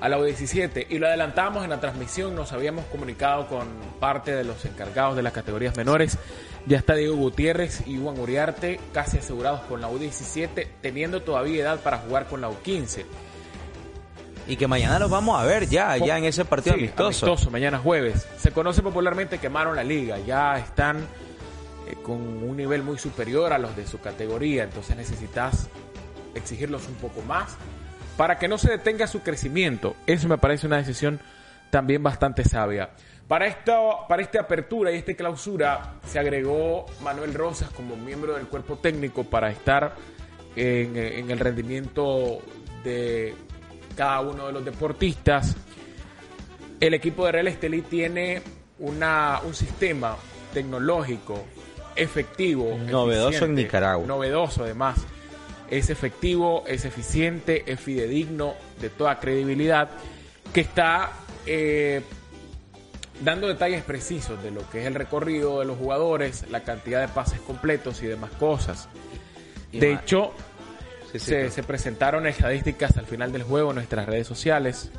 a 0.00 0.08
la 0.08 0.18
U17 0.18 0.86
y 0.90 0.98
lo 0.98 1.06
adelantamos 1.06 1.62
en 1.62 1.70
la 1.70 1.78
transmisión, 1.78 2.34
nos 2.34 2.52
habíamos 2.52 2.84
comunicado 2.86 3.46
con 3.46 3.68
parte 4.00 4.34
de 4.34 4.42
los 4.42 4.64
encargados 4.64 5.14
de 5.14 5.22
las 5.22 5.32
categorías 5.32 5.76
menores. 5.76 6.18
Ya 6.66 6.78
está 6.78 6.94
Diego 6.94 7.16
Gutiérrez 7.16 7.86
y 7.86 7.98
Juan 7.98 8.18
Uriarte 8.18 8.80
casi 8.92 9.18
asegurados 9.18 9.60
con 9.62 9.80
la 9.80 9.88
U17, 9.88 10.66
teniendo 10.80 11.22
todavía 11.22 11.62
edad 11.62 11.80
para 11.80 11.98
jugar 11.98 12.26
con 12.26 12.40
la 12.40 12.50
U15. 12.50 13.04
Y 14.46 14.56
que 14.56 14.66
mañana 14.66 14.98
los 14.98 15.10
vamos 15.10 15.40
a 15.40 15.44
ver 15.44 15.68
ya, 15.68 15.96
ya 15.96 16.18
en 16.18 16.24
ese 16.24 16.44
partido 16.44 16.74
amistoso. 16.74 17.26
amistoso. 17.26 17.50
Mañana 17.50 17.78
jueves. 17.78 18.26
Se 18.38 18.50
conoce 18.50 18.82
popularmente 18.82 19.38
quemaron 19.38 19.76
la 19.76 19.84
liga. 19.84 20.18
Ya 20.18 20.58
están 20.58 21.06
eh, 21.88 21.96
con 22.02 22.16
un 22.16 22.56
nivel 22.56 22.82
muy 22.82 22.98
superior 22.98 23.52
a 23.52 23.58
los 23.58 23.76
de 23.76 23.86
su 23.86 24.00
categoría. 24.00 24.64
Entonces 24.64 24.96
necesitas 24.96 25.68
exigirlos 26.34 26.88
un 26.88 26.94
poco 26.94 27.22
más 27.22 27.56
para 28.16 28.38
que 28.38 28.48
no 28.48 28.58
se 28.58 28.70
detenga 28.70 29.06
su 29.06 29.20
crecimiento. 29.20 29.94
Eso 30.06 30.28
me 30.28 30.38
parece 30.38 30.66
una 30.66 30.78
decisión 30.78 31.20
también 31.70 32.02
bastante 32.02 32.44
sabia. 32.44 32.90
Para 33.28 33.46
esta, 33.46 33.78
para 34.08 34.22
esta 34.22 34.40
apertura 34.40 34.92
y 34.92 34.96
esta 34.96 35.14
clausura 35.14 35.94
se 36.06 36.18
agregó 36.18 36.86
Manuel 37.00 37.32
Rosas 37.32 37.70
como 37.70 37.96
miembro 37.96 38.34
del 38.34 38.46
cuerpo 38.46 38.76
técnico 38.76 39.24
para 39.24 39.50
estar 39.50 39.94
en, 40.56 40.96
en 40.96 41.30
el 41.30 41.38
rendimiento 41.38 42.40
de 42.84 43.34
cada 43.96 44.20
uno 44.20 44.46
de 44.46 44.52
los 44.52 44.64
deportistas. 44.64 45.56
El 46.80 46.94
equipo 46.94 47.26
de 47.26 47.32
Real 47.32 47.48
Estelí 47.48 47.82
tiene 47.82 48.42
una, 48.78 49.40
un 49.44 49.54
sistema 49.54 50.16
tecnológico 50.52 51.44
efectivo. 51.96 52.76
Novedoso 52.90 53.44
en 53.44 53.54
Nicaragua. 53.54 54.06
Novedoso 54.06 54.64
además. 54.64 54.98
Es 55.70 55.88
efectivo, 55.88 56.64
es 56.66 56.84
eficiente, 56.84 57.64
es 57.66 57.80
fidedigno, 57.80 58.54
de 58.80 58.90
toda 58.90 59.18
credibilidad, 59.18 59.88
que 60.52 60.60
está 60.60 61.12
eh, 61.46 62.02
dando 63.22 63.48
detalles 63.48 63.82
precisos 63.82 64.42
de 64.42 64.50
lo 64.50 64.68
que 64.68 64.80
es 64.80 64.86
el 64.86 64.94
recorrido 64.94 65.60
de 65.60 65.64
los 65.64 65.78
jugadores, 65.78 66.44
la 66.50 66.60
cantidad 66.60 67.00
de 67.00 67.08
pases 67.08 67.40
completos 67.40 68.02
y 68.02 68.06
demás 68.06 68.32
cosas. 68.32 68.88
de 69.72 69.94
hecho, 69.94 70.34
se, 71.18 71.62
presentaron 71.62 72.26
estadísticas 72.26 72.96
al 72.96 73.06
final 73.06 73.32
del 73.32 73.42
juego 73.42 73.70
en 73.70 73.76
nuestras 73.76 74.06
redes 74.06 74.26
sociales. 74.26 74.90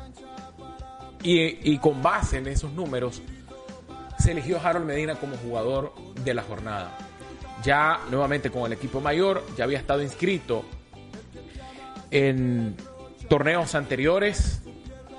Y, 1.22 1.78
con 1.78 2.02
base 2.02 2.38
en 2.38 2.46
esos 2.48 2.72
números, 2.72 3.22
se 4.18 4.32
eligió 4.32 4.60
Harold 4.62 4.86
Medina 4.86 5.14
como 5.14 5.36
jugador 5.36 5.94
de 6.22 6.34
la 6.34 6.42
jornada. 6.42 6.96
Ya 7.62 8.00
nuevamente 8.10 8.50
con 8.50 8.66
el 8.66 8.74
equipo 8.74 9.00
mayor, 9.00 9.42
ya 9.56 9.64
había 9.64 9.78
estado 9.78 10.02
inscrito 10.02 10.64
en 12.10 12.76
torneos 13.28 13.74
anteriores. 13.74 14.60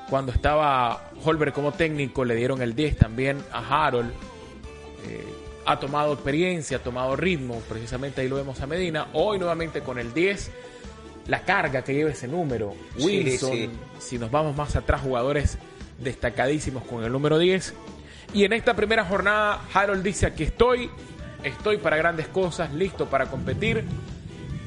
Cuando 0.09 0.31
estaba 0.31 1.09
Holber 1.23 1.51
como 1.53 1.71
técnico, 1.71 2.23
le 2.23 2.35
dieron 2.35 2.61
el 2.61 2.75
10 2.75 2.97
también 2.97 3.43
a 3.51 3.85
Harold. 3.85 4.11
Eh, 5.07 5.23
ha 5.65 5.79
tomado 5.79 6.13
experiencia, 6.13 6.77
ha 6.77 6.83
tomado 6.83 7.15
ritmo, 7.15 7.59
precisamente 7.67 8.21
ahí 8.21 8.27
lo 8.27 8.35
vemos 8.35 8.61
a 8.61 8.67
Medina. 8.67 9.07
Hoy 9.13 9.39
nuevamente 9.39 9.81
con 9.81 9.97
el 9.97 10.13
10 10.13 10.51
la 11.27 11.41
carga 11.41 11.83
que 11.83 11.93
lleva 11.93 12.11
ese 12.11 12.27
número. 12.27 12.75
Wilson, 12.99 13.69
si 13.99 14.17
nos 14.17 14.31
vamos 14.31 14.55
más 14.55 14.75
atrás, 14.75 15.01
jugadores 15.01 15.57
destacadísimos 15.99 16.83
con 16.83 17.03
el 17.03 17.11
número 17.11 17.39
10. 17.39 17.73
Y 18.33 18.43
en 18.43 18.53
esta 18.53 18.75
primera 18.75 19.05
jornada, 19.05 19.61
Harold 19.73 20.03
dice, 20.03 20.25
aquí 20.25 20.43
estoy, 20.43 20.89
estoy 21.43 21.77
para 21.77 21.97
grandes 21.97 22.27
cosas, 22.27 22.73
listo 22.73 23.05
para 23.07 23.27
competir, 23.27 23.83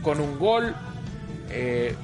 con 0.03 0.21
un 0.21 0.38
gol, 0.38 0.75
eh, 1.51 1.94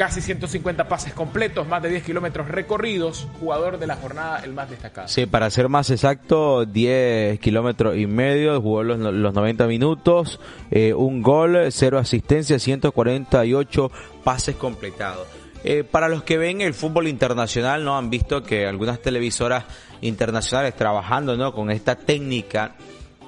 casi 0.00 0.22
150 0.22 0.88
pases 0.88 1.12
completos, 1.12 1.68
más 1.68 1.82
de 1.82 1.90
10 1.90 2.04
kilómetros 2.04 2.48
recorridos, 2.48 3.28
jugador 3.38 3.78
de 3.78 3.86
la 3.86 3.96
jornada 3.96 4.40
el 4.42 4.54
más 4.54 4.70
destacado. 4.70 5.08
Sí, 5.08 5.26
para 5.26 5.50
ser 5.50 5.68
más 5.68 5.90
exacto, 5.90 6.64
10 6.64 7.38
kilómetros 7.38 7.98
y 7.98 8.06
medio, 8.06 8.58
jugó 8.62 8.82
los, 8.82 8.98
los 8.98 9.34
90 9.34 9.66
minutos, 9.66 10.40
eh, 10.70 10.94
un 10.94 11.20
gol, 11.20 11.66
cero 11.70 11.98
asistencia, 11.98 12.58
148 12.58 13.92
pases 14.24 14.56
completados. 14.56 15.28
Eh, 15.64 15.84
para 15.84 16.08
los 16.08 16.22
que 16.22 16.38
ven 16.38 16.62
el 16.62 16.72
fútbol 16.72 17.06
internacional, 17.06 17.84
no 17.84 17.98
han 17.98 18.08
visto 18.08 18.42
que 18.42 18.66
algunas 18.66 19.02
televisoras 19.02 19.64
internacionales 20.00 20.74
trabajando, 20.76 21.36
¿no? 21.36 21.52
Con 21.52 21.70
esta 21.70 21.94
técnica 21.94 22.74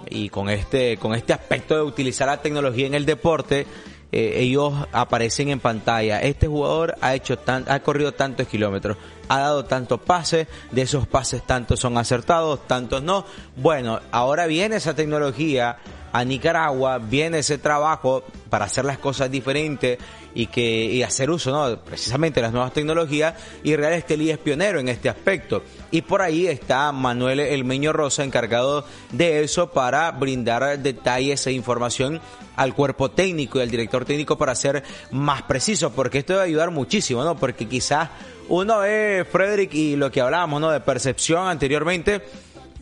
y 0.09 0.31
con 0.31 0.49
este, 0.49 0.97
con 0.97 1.15
este 1.15 1.35
aspecto 1.35 1.75
de 1.75 1.83
utilizar 1.83 2.29
la 2.29 2.41
tecnología 2.41 2.87
en 2.87 2.95
el 2.95 3.05
deporte, 3.05 3.67
eh, 4.13 4.41
ellos 4.41 4.75
aparecen 4.93 5.49
en 5.49 5.59
pantalla. 5.59 6.21
Este 6.21 6.47
jugador 6.47 6.97
ha 7.01 7.15
hecho 7.15 7.39
tan, 7.39 7.65
ha 7.67 7.81
corrido 7.81 8.13
tantos 8.13 8.47
kilómetros, 8.47 8.99
ha 9.33 9.39
dado 9.39 9.65
tantos 9.65 9.99
pases, 10.01 10.47
de 10.71 10.83
esos 10.83 11.07
pases 11.07 11.43
tantos 11.47 11.81
son 11.81 11.97
acertados, 11.97 12.67
tantos 12.67 13.03
no. 13.03 13.25
Bueno, 13.57 13.99
ahora 14.11 14.47
viene 14.47 14.77
esa 14.77 14.95
tecnología 14.95 15.79
a 16.13 16.23
Nicaragua, 16.23 16.99
viene 16.99 17.39
ese 17.39 17.57
trabajo 17.57 18.25
para 18.51 18.67
hacer 18.67 18.85
las 18.85 18.99
cosas 18.99 19.31
diferentes 19.31 19.99
y 20.35 20.47
que 20.47 20.85
y 20.85 21.03
hacer 21.03 21.31
uso 21.31 21.51
no 21.51 21.79
precisamente 21.83 22.41
de 22.41 22.43
las 22.43 22.53
nuevas 22.53 22.73
tecnologías 22.73 23.35
y 23.63 23.75
Real 23.77 23.95
Estelí 23.95 24.31
es 24.31 24.37
pionero 24.37 24.79
en 24.79 24.89
este 24.89 25.09
aspecto. 25.09 25.63
Y 25.91 26.03
por 26.03 26.21
ahí 26.21 26.47
está 26.47 26.93
Manuel 26.93 27.41
Elmeño 27.41 27.95
Rosa 27.95 28.25
encargado 28.25 28.85
de 29.13 29.43
eso 29.43 29.73
para 29.73 30.11
brindar 30.11 30.79
detalles 30.79 31.47
e 31.47 31.53
información 31.53 32.21
al 32.57 32.75
cuerpo 32.75 33.11
técnico 33.11 33.59
y 33.59 33.63
al 33.63 33.71
director 33.71 34.05
técnico 34.05 34.37
para 34.37 34.55
ser 34.55 34.83
más 35.11 35.41
preciso 35.43 35.93
porque 35.93 36.19
esto 36.19 36.35
va 36.35 36.41
a 36.41 36.45
ayudar 36.45 36.71
muchísimo 36.71 37.25
no 37.25 37.39
porque 37.39 37.67
quizás 37.67 38.11
uno 38.49 38.81
ve 38.81 39.27
Frederick 39.31 39.75
y 39.75 39.97
lo 39.97 40.11
que 40.11 40.21
hablábamos 40.21 40.61
no 40.61 40.71
de 40.71 40.81
percepción 40.81 41.47
anteriormente 41.47 42.23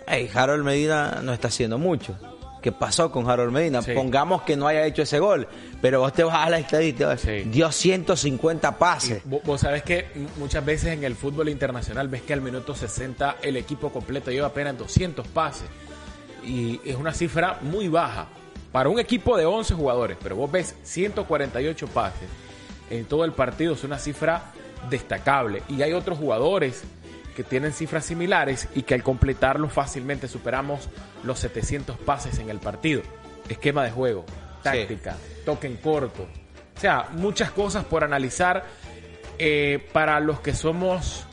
hey, 0.07 0.29
Harold 0.33 0.65
Medina 0.65 1.21
no 1.23 1.33
está 1.33 1.49
haciendo 1.49 1.79
mucho 1.79 2.17
¿Qué 2.61 2.73
pasó 2.73 3.11
con 3.11 3.29
Harold 3.29 3.53
Medina? 3.53 3.81
Pongamos 3.81 4.43
que 4.43 4.57
no 4.57 4.69
haya 4.69 4.85
hecho 4.85 5.03
ese 5.03 5.19
gol, 5.19 5.49
pero 5.81 6.01
vos 6.01 6.13
te 6.13 6.25
vas 6.25 6.47
a 6.47 6.51
la 6.51 6.59
estadística, 6.59 7.17
dio 7.47 7.73
150 7.73 8.79
pases. 8.79 9.23
vos, 9.25 9.61
sabés 9.61 9.83
que 9.83 10.07
muchas 10.37 10.65
veces 10.65 10.93
en 10.93 11.05
el 11.05 11.15
fútbol 11.15 11.49
internacional 11.49 12.09
ves 12.09 12.23
que 12.23 12.35
al 12.35 12.43
minuto 12.43 12.75
60 12.75 13.39
el 13.43 13.57
equipo 13.57 13.91
completo 13.91 14.31
lleva 14.31 14.49
apenas 14.49 14.77
200 14.77 15.27
pases. 15.29 15.69
Y 16.45 16.81
es 16.85 16.97
una 16.97 17.15
cifra 17.15 17.59
muy 17.63 17.89
baja 17.89 18.27
para 18.73 18.89
un 18.89 18.99
equipo 18.99 19.37
de 19.37 19.47
11 19.47 19.75
jugadores, 19.75 20.19
pero 20.23 20.37
vos 20.37 20.51
ves 20.51 20.75
148 20.83 21.87
pases 21.89 22.29
en 22.91 23.05
todo 23.07 23.25
el 23.25 23.33
partido, 23.33 23.75
es 23.75 23.85
una 23.85 23.99
cifra 23.99 24.53
destacable. 24.89 25.63
Y 25.69 25.83
hay 25.83 25.93
otros 25.93 26.19
jugadores 26.19 26.85
que 27.35 27.45
tienen 27.45 27.73
cifras 27.73 28.05
similares 28.05 28.69
y 28.75 28.83
que 28.83 28.95
al 28.95 29.03
completarlo 29.03 29.69
fácilmente 29.69 30.29
superamos 30.29 30.89
los 31.25 31.39
700 31.41 31.99
pases 31.99 32.39
en 32.39 32.51
el 32.51 32.59
partido. 32.59 33.03
Esquema 33.49 33.85
de 33.85 33.91
juego, 33.91 34.25
táctica, 34.63 35.17
toque 35.45 35.67
en 35.67 35.77
corto. 35.77 36.27
O 36.77 36.81
sea, 36.81 37.09
muchas 37.13 37.51
cosas 37.51 37.85
por 37.85 38.05
analizar 38.05 38.65
eh, 39.39 39.87
para 39.93 40.21
los 40.21 40.41
que 40.41 40.55
somos 40.55 41.25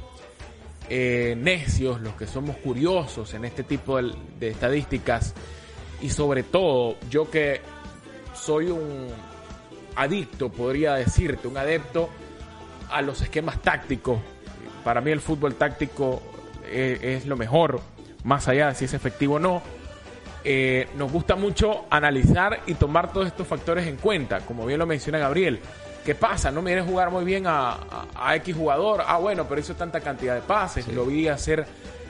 eh, 0.90 1.36
necios, 1.38 2.02
los 2.02 2.14
que 2.14 2.28
somos 2.28 2.58
curiosos 2.58 3.34
en 3.34 3.46
este 3.46 3.64
tipo 3.64 4.02
de, 4.02 4.14
de 4.40 4.50
estadísticas 4.50 5.34
y 6.02 6.10
sobre 6.10 6.44
todo 6.44 6.96
yo 7.10 7.30
que 7.30 7.62
soy 8.34 8.68
un 8.68 9.08
adicto, 9.96 10.50
podría 10.50 10.94
decirte, 10.94 11.48
un 11.48 11.58
adepto 11.58 12.10
a 12.90 13.02
los 13.02 13.22
esquemas 13.22 13.62
tácticos 13.62 14.20
para 14.88 15.02
mí 15.02 15.12
el 15.12 15.20
fútbol 15.20 15.56
táctico 15.56 16.22
eh, 16.64 17.18
es, 17.18 17.26
lo 17.26 17.36
mejor, 17.36 17.82
más 18.24 18.48
allá 18.48 18.70
de 18.70 18.76
si 18.76 18.86
es 18.86 18.94
efectivo 18.94 19.36
o 19.36 19.40
no. 19.40 19.62
Eh, 20.46 20.88
nos 20.96 21.12
gusta 21.12 21.36
mucho 21.36 21.88
analizar 21.90 22.62
y 22.68 22.76
tomar 22.76 23.12
todos 23.12 23.28
estos 23.28 23.46
factores 23.46 23.86
en 23.86 23.98
cuenta, 23.98 24.40
como 24.40 24.66
bien 24.66 24.80
lo 24.80 24.86
menciona 24.86 25.18
Gabriel. 25.20 25.60
¿Qué 26.06 26.16
pasa? 26.16 26.52
No 26.52 26.62
me 26.62 26.74
viene 26.74 26.90
jugar 26.90 27.12
muy 27.12 27.26
bien 27.26 27.44
a, 27.48 27.78
X 28.36 28.56
jugador. 28.56 29.04
Ah, 29.06 29.18
bueno, 29.18 29.46
pero 29.46 29.60
hizo 29.60 29.76
tanta 29.76 30.00
cantidad 30.00 30.36
de 30.36 30.42
pases. 30.42 30.88
Lo 30.88 31.06
vi 31.06 31.28
hacer 31.28 31.66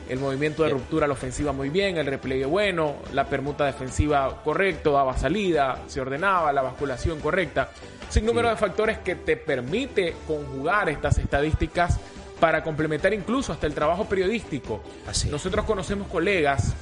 el 0.10 0.20
movimiento 0.20 0.64
de 0.64 0.70
ruptura 0.70 1.06
a 1.06 1.08
la 1.08 1.14
ofensiva 1.14 1.52
muy 1.52 1.70
bien, 1.70 1.98
el 1.98 2.06
repliegue 2.06 2.46
bueno, 2.46 2.96
la 3.14 3.26
permuta 3.26 3.66
defensiva 3.66 4.42
correcto, 4.44 4.94
daba 4.94 5.18
salida, 5.18 5.84
se 5.88 6.02
ordenaba, 6.02 6.52
la 6.54 6.62
basculación 6.62 7.20
correcta. 7.20 7.70
Sin 8.10 8.26
número 8.26 8.50
de 8.50 8.56
factores 8.56 9.00
que 9.00 9.16
te 9.16 9.36
permite 9.36 10.16
conjugar 10.26 10.90
estas 10.90 11.18
estadísticas 11.18 12.00
para 12.40 12.64
complementar 12.64 13.14
incluso 13.14 13.52
hasta 13.52 13.68
el 13.68 13.74
trabajo 13.74 14.06
periodístico. 14.06 14.82
Así. 15.08 15.30
Nosotros 15.30 15.66
conocemos 15.66 16.08
colegas 16.08 16.74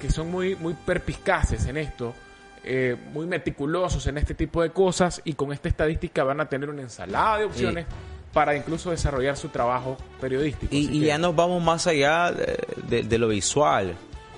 que 0.00 0.10
son 0.10 0.30
muy, 0.30 0.56
muy 0.56 0.74
perpiscaces 0.74 1.66
en 1.66 1.78
esto, 1.78 2.14
eh, 2.62 2.96
muy 3.12 3.26
meticulosos 3.26 4.06
en 4.06 4.18
este 4.18 4.34
tipo 4.34 4.62
de 4.62 4.70
cosas 4.70 5.22
y 5.24 5.34
con 5.34 5.52
esta 5.52 5.68
estadística 5.68 6.24
van 6.24 6.40
a 6.40 6.48
tener 6.48 6.68
una 6.68 6.82
ensalada 6.82 7.38
de 7.38 7.44
opciones. 7.44 7.86
Para 8.34 8.54
incluso 8.54 8.90
desarrollar 8.90 9.36
su 9.38 9.48
trabajo 9.48 9.96
periodístico. 10.20 10.74
Y, 10.74 11.00
ya 11.00 11.16
nos 11.16 11.34
vamos 11.34 11.62
más 11.62 11.86
allá 11.86 12.30
de, 12.32 13.18
lo 13.18 13.28
visual. 13.28 13.96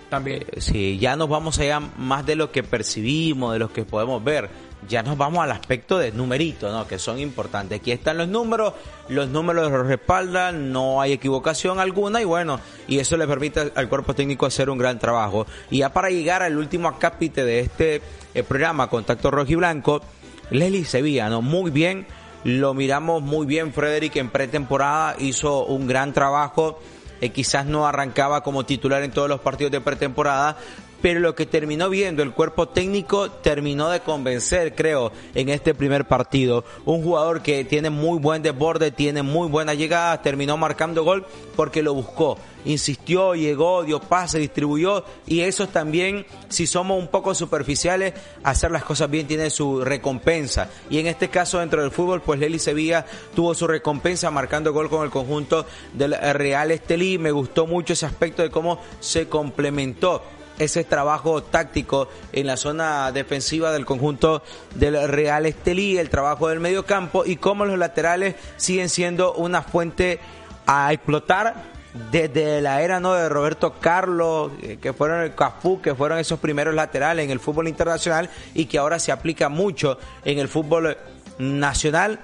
También. 0.09 0.43
Eh, 0.43 0.61
sí, 0.61 0.99
ya 0.99 1.17
nos 1.17 1.29
vamos 1.29 1.59
allá 1.59 1.81
más 1.81 2.25
de 2.25 2.37
lo 2.37 2.53
que 2.53 2.63
percibimos, 2.63 3.55
de 3.55 3.59
lo 3.59 3.73
que 3.73 3.85
podemos 3.85 4.23
ver 4.23 4.49
ya 4.89 5.03
nos 5.03 5.17
vamos 5.17 5.43
al 5.43 5.51
aspecto 5.53 5.99
de 5.99 6.13
numeritos, 6.13 6.73
¿no? 6.73 6.87
Que 6.87 6.99
son 6.99 7.19
importantes. 7.19 7.81
Aquí 7.81 7.93
están 7.93 8.19
los 8.19 8.29
números, 8.29 8.75
los 9.09 9.29
números 9.29 9.71
los 9.71 9.87
respaldan, 9.87 10.73
no 10.73 11.01
hay 11.01 11.13
equivocación 11.13 11.81
alguna 11.81 12.21
y 12.21 12.25
bueno, 12.25 12.61
y 12.87 12.99
eso 12.99 13.17
le 13.17 13.27
permite 13.27 13.73
al 13.75 13.89
cuerpo 13.89 14.15
técnico 14.15 14.47
hacer 14.47 14.71
un 14.71 14.79
gran 14.79 14.99
trabajo. 14.99 15.47
Y 15.71 15.79
ya 15.79 15.93
para 15.93 16.11
llegar 16.11 16.43
al 16.43 16.57
último 16.57 16.89
acápite 16.89 17.45
de 17.45 17.61
este 17.61 18.03
eh, 18.35 18.43
programa, 18.43 18.89
Contacto 18.89 19.31
Rojo 19.31 19.53
y 19.53 19.57
Blanco, 19.57 20.03
Leslie 20.51 20.85
Sevilla, 20.85 21.29
¿no? 21.29 21.43
Muy 21.43 21.71
bien, 21.71 22.07
lo 22.47 22.75
miramos 22.75 23.23
muy 23.23 23.45
bien, 23.45 23.73
Frederick 23.73 24.15
en 24.15 24.31
pretemporada 24.31 25.17
hizo 25.19 25.65
un 25.65 25.89
gran 25.89 26.13
trabajo. 26.13 26.79
Eh, 27.21 27.31
quizás 27.31 27.67
no 27.67 27.89
arrancaba 27.89 28.45
como 28.45 28.65
titular 28.65 29.03
en 29.03 29.11
todos 29.11 29.29
los 29.29 29.41
partidos 29.41 29.73
de 29.73 29.81
pretemporada, 29.81 30.57
pero 31.03 31.21
lo 31.21 31.35
que 31.35 31.47
terminó 31.47 31.89
viendo 31.89 32.23
el 32.23 32.33
cuerpo 32.33 32.69
técnico 32.69 33.31
terminó 33.31 33.91
de 33.91 34.01
convencer, 34.01 34.75
creo, 34.75 35.13
en 35.35 35.49
este 35.49 35.75
primer 35.75 36.07
partido. 36.07 36.65
Un 36.85 37.03
jugador 37.03 37.43
que 37.43 37.65
tiene 37.65 37.91
muy 37.91 38.19
buen 38.19 38.43
desborde, 38.43 38.91
tiene 38.91 39.23
muy 39.23 39.49
buena 39.49 39.75
llegada, 39.75 40.23
terminó 40.23 40.57
marcando 40.57 41.05
gol 41.05 41.27
porque 41.55 41.83
lo 41.83 41.95
buscó, 41.95 42.39
insistió, 42.65 43.35
llegó, 43.35 43.85
dio 43.85 44.01
pase, 44.01 44.39
distribuyó 44.39 45.05
y 45.27 45.41
eso 45.41 45.69
también, 45.69 46.27
si 46.49 46.67
somos 46.67 46.99
un 46.99 47.09
poco 47.09 47.35
superficiales, 47.35 48.15
hacer 48.43 48.71
las 48.71 48.85
cosas 48.85 49.11
bien 49.11 49.27
tiene 49.27 49.51
su 49.51 49.85
recompensa. 49.85 50.69
Y 50.91 50.99
en 50.99 51.07
este 51.07 51.29
caso 51.29 51.59
dentro 51.59 51.83
del 51.83 51.91
fútbol, 51.91 52.23
pues 52.23 52.41
Leli 52.41 52.59
Sevilla 52.59 53.07
tuvo 53.35 53.55
su 53.55 53.67
recompensa 53.67 54.31
marcando 54.31 54.73
gol 54.73 54.91
con 54.91 55.05
el 55.05 55.11
conjunto 55.11 55.67
del 55.93 56.17
Real 56.35 56.71
Estelí. 56.71 57.19
Me 57.19 57.31
gustó 57.31 57.67
mucho 57.67 57.93
ese 57.93 58.07
aspecto 58.07 58.43
de 58.43 58.51
cómo 58.51 58.81
se 59.01 59.29
complementó 59.29 60.23
ese 60.59 60.85
trabajo 60.85 61.43
táctico 61.43 62.09
en 62.33 62.47
la 62.47 62.57
zona 62.57 63.13
defensiva 63.13 63.73
del 63.73 63.85
conjunto 63.85 64.43
del 64.75 65.09
Real 65.09 65.47
Estelí, 65.47 65.99
el 65.99 66.11
trabajo 66.11 66.49
del 66.49 66.61
medio 66.61 66.87
campo 66.87 67.25
y 67.25 67.37
cómo 67.37 67.65
los 67.65 67.79
laterales 67.79 68.37
siguen 68.57 68.89
siendo 68.89 69.35
una 69.35 69.63
fuente 69.63 70.21
a 70.67 70.93
explotar 70.93 71.77
desde 72.11 72.61
la 72.61 72.83
era 72.83 73.01
no 73.01 73.15
de 73.15 73.29
Roberto 73.29 73.75
Carlos, 73.81 74.53
eh, 74.63 74.79
que 74.81 74.93
fueron 74.93 75.23
el 75.23 75.35
Cafú, 75.35 75.81
que 75.81 75.95
fueron 75.95 76.19
esos 76.19 76.39
primeros 76.39 76.75
laterales 76.75 77.25
en 77.25 77.31
el 77.31 77.41
fútbol 77.41 77.69
internacional 77.69 78.29
y 78.55 78.67
que 78.67 78.79
ahora 78.79 78.99
se 78.99 79.13
aplica 79.13 79.49
mucho 79.49 79.99
en 80.25 80.39
el 80.39 80.49
fútbol 80.49 80.97
nacional 81.39 82.21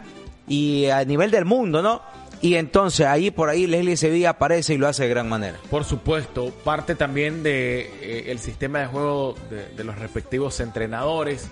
y 0.47 0.87
a 0.87 1.05
nivel 1.05 1.31
del 1.31 1.45
mundo, 1.45 1.83
¿no? 1.83 2.03
Y 2.43 2.57
entonces 2.57 3.07
ahí 3.07 3.31
por 3.31 3.49
ahí 3.49 3.69
Leslie 3.69 3.97
Sevilla 3.97 4.31
aparece 4.31 4.75
y 4.75 4.77
lo 4.77 4.89
hace 4.89 5.05
de 5.05 5.09
gran 5.09 5.29
manera. 5.29 5.59
Por 5.71 5.85
supuesto, 5.85 6.51
parte 6.65 6.97
también 6.97 7.45
de 7.45 7.83
eh, 8.03 8.33
el 8.33 8.41
sistema 8.41 8.81
de 8.81 8.87
juego 8.87 9.37
de, 9.77 9.85
los 9.85 9.97
respectivos 9.97 10.59
entrenadores. 10.59 11.49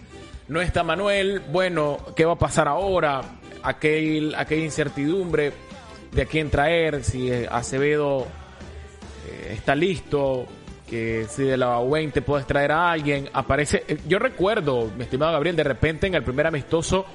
No 0.49 0.61
está 0.61 0.83
Manuel, 0.83 1.43
bueno, 1.53 1.99
¿qué 2.17 2.25
va 2.25 2.33
a 2.33 2.39
pasar 2.39 2.67
ahora? 2.67 3.23
Aquel, 3.63 4.35
aquella 4.35 4.65
incertidumbre 4.65 5.53
de 6.11 6.23
a 6.23 6.27
quién 6.27 6.51
traer, 6.51 7.05
si 7.05 7.31
Acevedo 7.31 8.27
eh, 9.29 9.53
está 9.53 9.77
listo, 9.77 10.47
que 10.89 11.27
si 11.29 11.45
de 11.45 11.57
la 11.57 11.81
20 11.81 12.21
puedes 12.23 12.49
traer 12.49 12.73
a 12.73 12.91
alguien, 12.91 13.29
aparece, 13.33 13.85
eh, 13.87 13.99
yo 14.09 14.19
recuerdo, 14.19 14.91
mi 14.97 15.05
estimado 15.05 15.31
Gabriel, 15.31 15.55
de 15.55 15.63
repente 15.63 16.09
en 16.09 16.17
el 16.17 16.25
primer 16.25 16.49
amistoso 16.49 17.07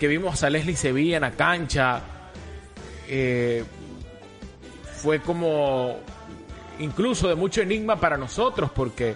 que 0.00 0.08
vimos 0.08 0.42
a 0.42 0.50
Leslie 0.50 0.74
Sevilla 0.74 1.16
en 1.16 1.22
la 1.22 1.30
cancha, 1.30 2.15
eh, 3.08 3.64
fue 4.96 5.20
como 5.20 5.96
incluso 6.78 7.28
de 7.28 7.34
mucho 7.34 7.62
enigma 7.62 7.96
para 7.96 8.16
nosotros 8.16 8.70
porque 8.74 9.14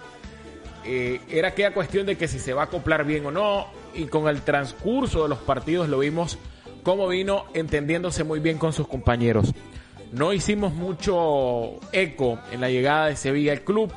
eh, 0.85 1.21
era 1.29 1.49
aquella 1.49 1.73
cuestión 1.73 2.05
de 2.05 2.15
que 2.17 2.27
si 2.27 2.39
se 2.39 2.53
va 2.53 2.63
a 2.63 2.65
acoplar 2.65 3.05
bien 3.05 3.25
o 3.25 3.31
no 3.31 3.67
y 3.93 4.05
con 4.05 4.27
el 4.27 4.41
transcurso 4.41 5.23
de 5.23 5.29
los 5.29 5.39
partidos 5.39 5.89
lo 5.89 5.99
vimos 5.99 6.37
cómo 6.83 7.07
vino 7.07 7.45
entendiéndose 7.53 8.23
muy 8.23 8.39
bien 8.39 8.57
con 8.57 8.73
sus 8.73 8.87
compañeros. 8.87 9.53
No 10.11 10.33
hicimos 10.33 10.73
mucho 10.73 11.79
eco 11.91 12.39
en 12.51 12.61
la 12.61 12.69
llegada 12.69 13.07
de 13.07 13.15
Sevilla 13.15 13.53
al 13.53 13.61
club 13.61 13.91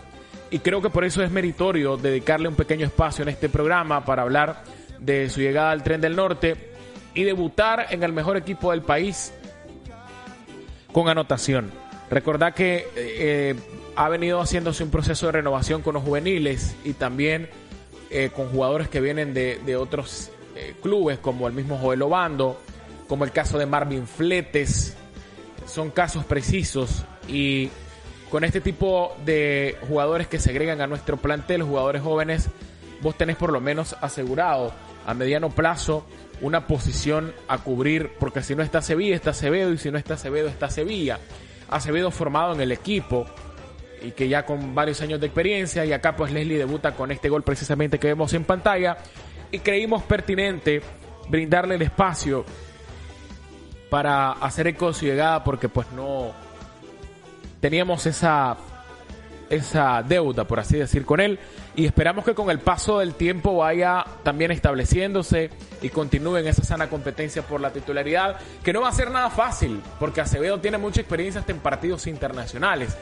y 0.51 0.59
creo 0.61 0.81
que 0.81 0.91
por 0.91 1.05
eso 1.05 1.23
es 1.23 1.31
meritorio 1.31 1.97
dedicarle 1.97 2.49
un 2.49 2.55
pequeño 2.55 2.87
espacio 2.87 3.23
en 3.23 3.31
este 3.31 3.49
programa 3.49 4.05
para 4.05 4.23
hablar 4.23 4.63
de 5.01 5.29
su 5.29 5.41
llegada 5.41 5.73
al 5.73 5.83
tren 5.83 6.01
del 6.01 6.15
norte 6.15 6.57
y 7.15 7.25
debutar 7.25 7.87
en 7.91 8.03
el 8.03 8.13
mejor 8.13 8.37
equipo 8.37 8.71
del 8.71 8.83
país 8.83 9.33
con 10.95 11.09
anotación. 11.09 11.73
Recordad 12.09 12.55
que 12.55 12.87
eh, 12.95 13.55
ha 13.97 14.09
venido 14.09 14.41
haciéndose 14.41 14.85
un 14.85 14.91
proceso 14.91 15.27
de 15.27 15.33
renovación 15.33 15.83
con 15.83 15.95
los 15.95 16.05
juveniles 16.05 16.77
y 16.85 16.93
también 16.93 17.51
eh, 18.11 18.31
con 18.35 18.49
jugadores 18.49 18.89
que 18.89 19.01
vienen 19.01 19.35
de, 19.35 19.77
otros 19.77 20.31
eh, 20.55 20.75
clubes, 20.81 21.19
como 21.19 21.49
el 21.49 21.53
mismo 21.53 21.79
Joel 21.79 22.01
Obando, 22.03 22.61
como 23.09 23.25
el 23.25 23.33
caso 23.33 23.59
de 23.59 23.67
Marvin 23.67 24.07
Fletes. 24.07 24.97
Son 25.67 25.91
casos 25.91 26.25
precisos 26.25 27.05
y 27.27 27.71
con 28.31 28.45
este 28.45 28.61
tipo 28.61 29.17
de 29.25 29.77
jugadores 29.89 30.29
que 30.29 30.39
se 30.39 30.51
agregan 30.51 30.81
a 30.81 30.87
nuestro 30.87 31.17
plantel, 31.17 31.65
jugadores 31.65 32.03
jóvenes, 32.03 32.51
vos 33.03 33.17
tenés 33.19 33.37
por 33.37 33.53
lo 33.53 33.61
menos 33.61 33.97
asegurado 34.01 34.73
a 35.07 35.15
mediano 35.15 35.51
plazo 35.51 36.07
una 36.41 36.67
posición 36.67 37.33
a 37.49 37.59
cubrir, 37.59 38.13
porque 38.19 38.43
si 38.43 38.55
no 38.55 38.63
está 38.63 38.83
Sevilla, 38.83 39.15
está 39.15 39.31
Acevedo, 39.31 39.73
y 39.73 39.79
si 39.79 39.91
no 39.91 39.99
está 39.99 40.15
Acevedo, 40.15 40.49
está 40.49 40.69
Sevilla. 40.69 41.19
Acevedo 41.71 42.11
formado 42.11 42.55
en 42.55 42.61
el 42.61 42.73
equipo 42.73 43.27
y 44.03 44.11
que 44.11 44.29
ya 44.29 44.45
con 44.45 44.75
varios 44.75 45.01
años 45.01 45.21
de 45.21 45.27
experiencia, 45.27 45.85
y 45.85 45.93
acá 45.93 46.15
pues 46.15 46.31
Leslie 46.31 46.59
debuta 46.59 46.95
con 46.95 47.11
este 47.11 47.29
gol 47.29 47.43
precisamente 47.43 47.99
que 47.99 48.09
vemos 48.09 48.35
en 48.35 48.45
pantalla, 48.45 48.99
y 49.51 49.61
creímos 49.61 50.03
pertinente 50.03 50.83
brindarle 51.29 51.77
el 51.77 51.83
espacio 51.83 52.45
para 53.89 54.33
hacer 54.33 54.67
eco 54.67 54.89
de 54.89 54.95
su 54.95 55.07
llegada, 55.07 55.43
porque 55.45 55.69
pues 55.69 55.91
no 55.93 56.33
teníamos 57.61 58.05
esa 58.07 58.57
esa 59.49 60.03
deuda, 60.03 60.45
por 60.45 60.61
así 60.61 60.77
decir, 60.77 61.05
con 61.05 61.21
él. 61.21 61.39
Y 61.77 61.87
esperamos 61.87 62.25
que 62.25 62.35
con 62.35 62.51
el 62.51 62.61
paso 62.61 63.01
del 63.01 63.15
tiempo 63.15 63.57
vaya 63.57 64.05
también 64.23 64.53
estableciéndose 64.53 65.51
y 65.83 65.89
continúe 65.89 66.37
en 66.37 66.47
esa 66.47 66.63
sana 66.63 66.89
competencia 66.89 67.43
por 67.43 67.61
la 67.61 67.73
titularidad, 67.73 68.37
que 68.63 68.73
no 68.73 68.83
va 68.83 68.89
a 68.89 68.93
ser 68.93 69.11
nada 69.11 69.29
fácil, 69.31 69.83
porque 69.99 70.21
Acevedo 70.21 70.61
tiene 70.61 70.79
mucha 70.79 71.01
experiencia 71.01 71.41
hasta 71.41 71.53
en 71.53 71.59
partidos 71.59 72.07
internacionales. 72.07 72.97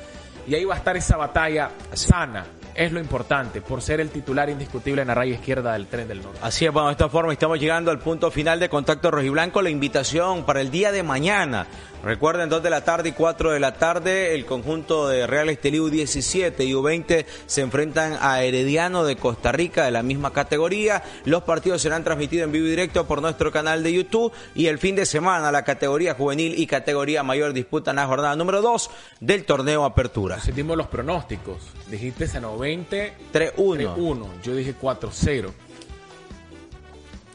Y 0.46 0.54
ahí 0.54 0.64
va 0.64 0.74
a 0.74 0.78
estar 0.78 0.96
esa 0.96 1.16
batalla 1.16 1.70
sana 1.92 2.46
es 2.74 2.92
lo 2.92 3.00
importante, 3.00 3.60
por 3.60 3.82
ser 3.82 4.00
el 4.00 4.10
titular 4.10 4.48
indiscutible 4.48 5.02
en 5.02 5.08
la 5.08 5.14
raya 5.14 5.34
izquierda 5.34 5.72
del 5.74 5.86
tren 5.86 6.08
del 6.08 6.22
norte. 6.22 6.38
Así 6.42 6.64
es, 6.64 6.72
bueno, 6.72 6.88
de 6.88 6.92
esta 6.92 7.08
forma 7.08 7.32
estamos 7.32 7.58
llegando 7.60 7.90
al 7.90 7.98
punto 7.98 8.30
final 8.30 8.58
de 8.60 8.68
Contacto 8.68 9.10
Rojiblanco. 9.10 9.62
La 9.62 9.70
invitación 9.70 10.44
para 10.44 10.60
el 10.60 10.70
día 10.70 10.92
de 10.92 11.02
mañana. 11.02 11.66
Recuerden, 12.02 12.48
2 12.48 12.64
de 12.64 12.70
la 12.70 12.84
tarde 12.84 13.10
y 13.10 13.12
4 13.12 13.52
de 13.52 13.60
la 13.60 13.74
tarde, 13.74 14.34
el 14.34 14.44
conjunto 14.44 15.06
de 15.06 15.28
Real 15.28 15.48
Estelí 15.48 15.78
U17 15.78 16.66
y 16.66 16.72
U20 16.72 17.24
se 17.46 17.60
enfrentan 17.60 18.18
a 18.20 18.42
Herediano 18.42 19.04
de 19.04 19.14
Costa 19.14 19.52
Rica 19.52 19.84
de 19.84 19.92
la 19.92 20.02
misma 20.02 20.32
categoría. 20.32 21.04
Los 21.24 21.44
partidos 21.44 21.80
serán 21.80 22.02
transmitidos 22.02 22.46
en 22.46 22.52
vivo 22.52 22.66
y 22.66 22.70
directo 22.70 23.06
por 23.06 23.22
nuestro 23.22 23.52
canal 23.52 23.84
de 23.84 23.92
YouTube 23.92 24.32
y 24.56 24.66
el 24.66 24.78
fin 24.78 24.96
de 24.96 25.06
semana 25.06 25.52
la 25.52 25.62
categoría 25.62 26.14
juvenil 26.14 26.58
y 26.58 26.66
categoría 26.66 27.22
mayor 27.22 27.52
disputan 27.52 27.94
la 27.94 28.06
jornada 28.08 28.34
número 28.34 28.62
2 28.62 28.90
del 29.20 29.44
torneo 29.44 29.84
Apertura. 29.84 30.40
Sentimos 30.40 30.76
los 30.76 30.88
pronósticos. 30.88 31.58
Dijiste 31.88 32.24
ese 32.24 32.40
20 32.40 33.12
3-1. 33.32 34.26
Yo 34.42 34.56
dije 34.56 34.74
4-0. 34.74 35.52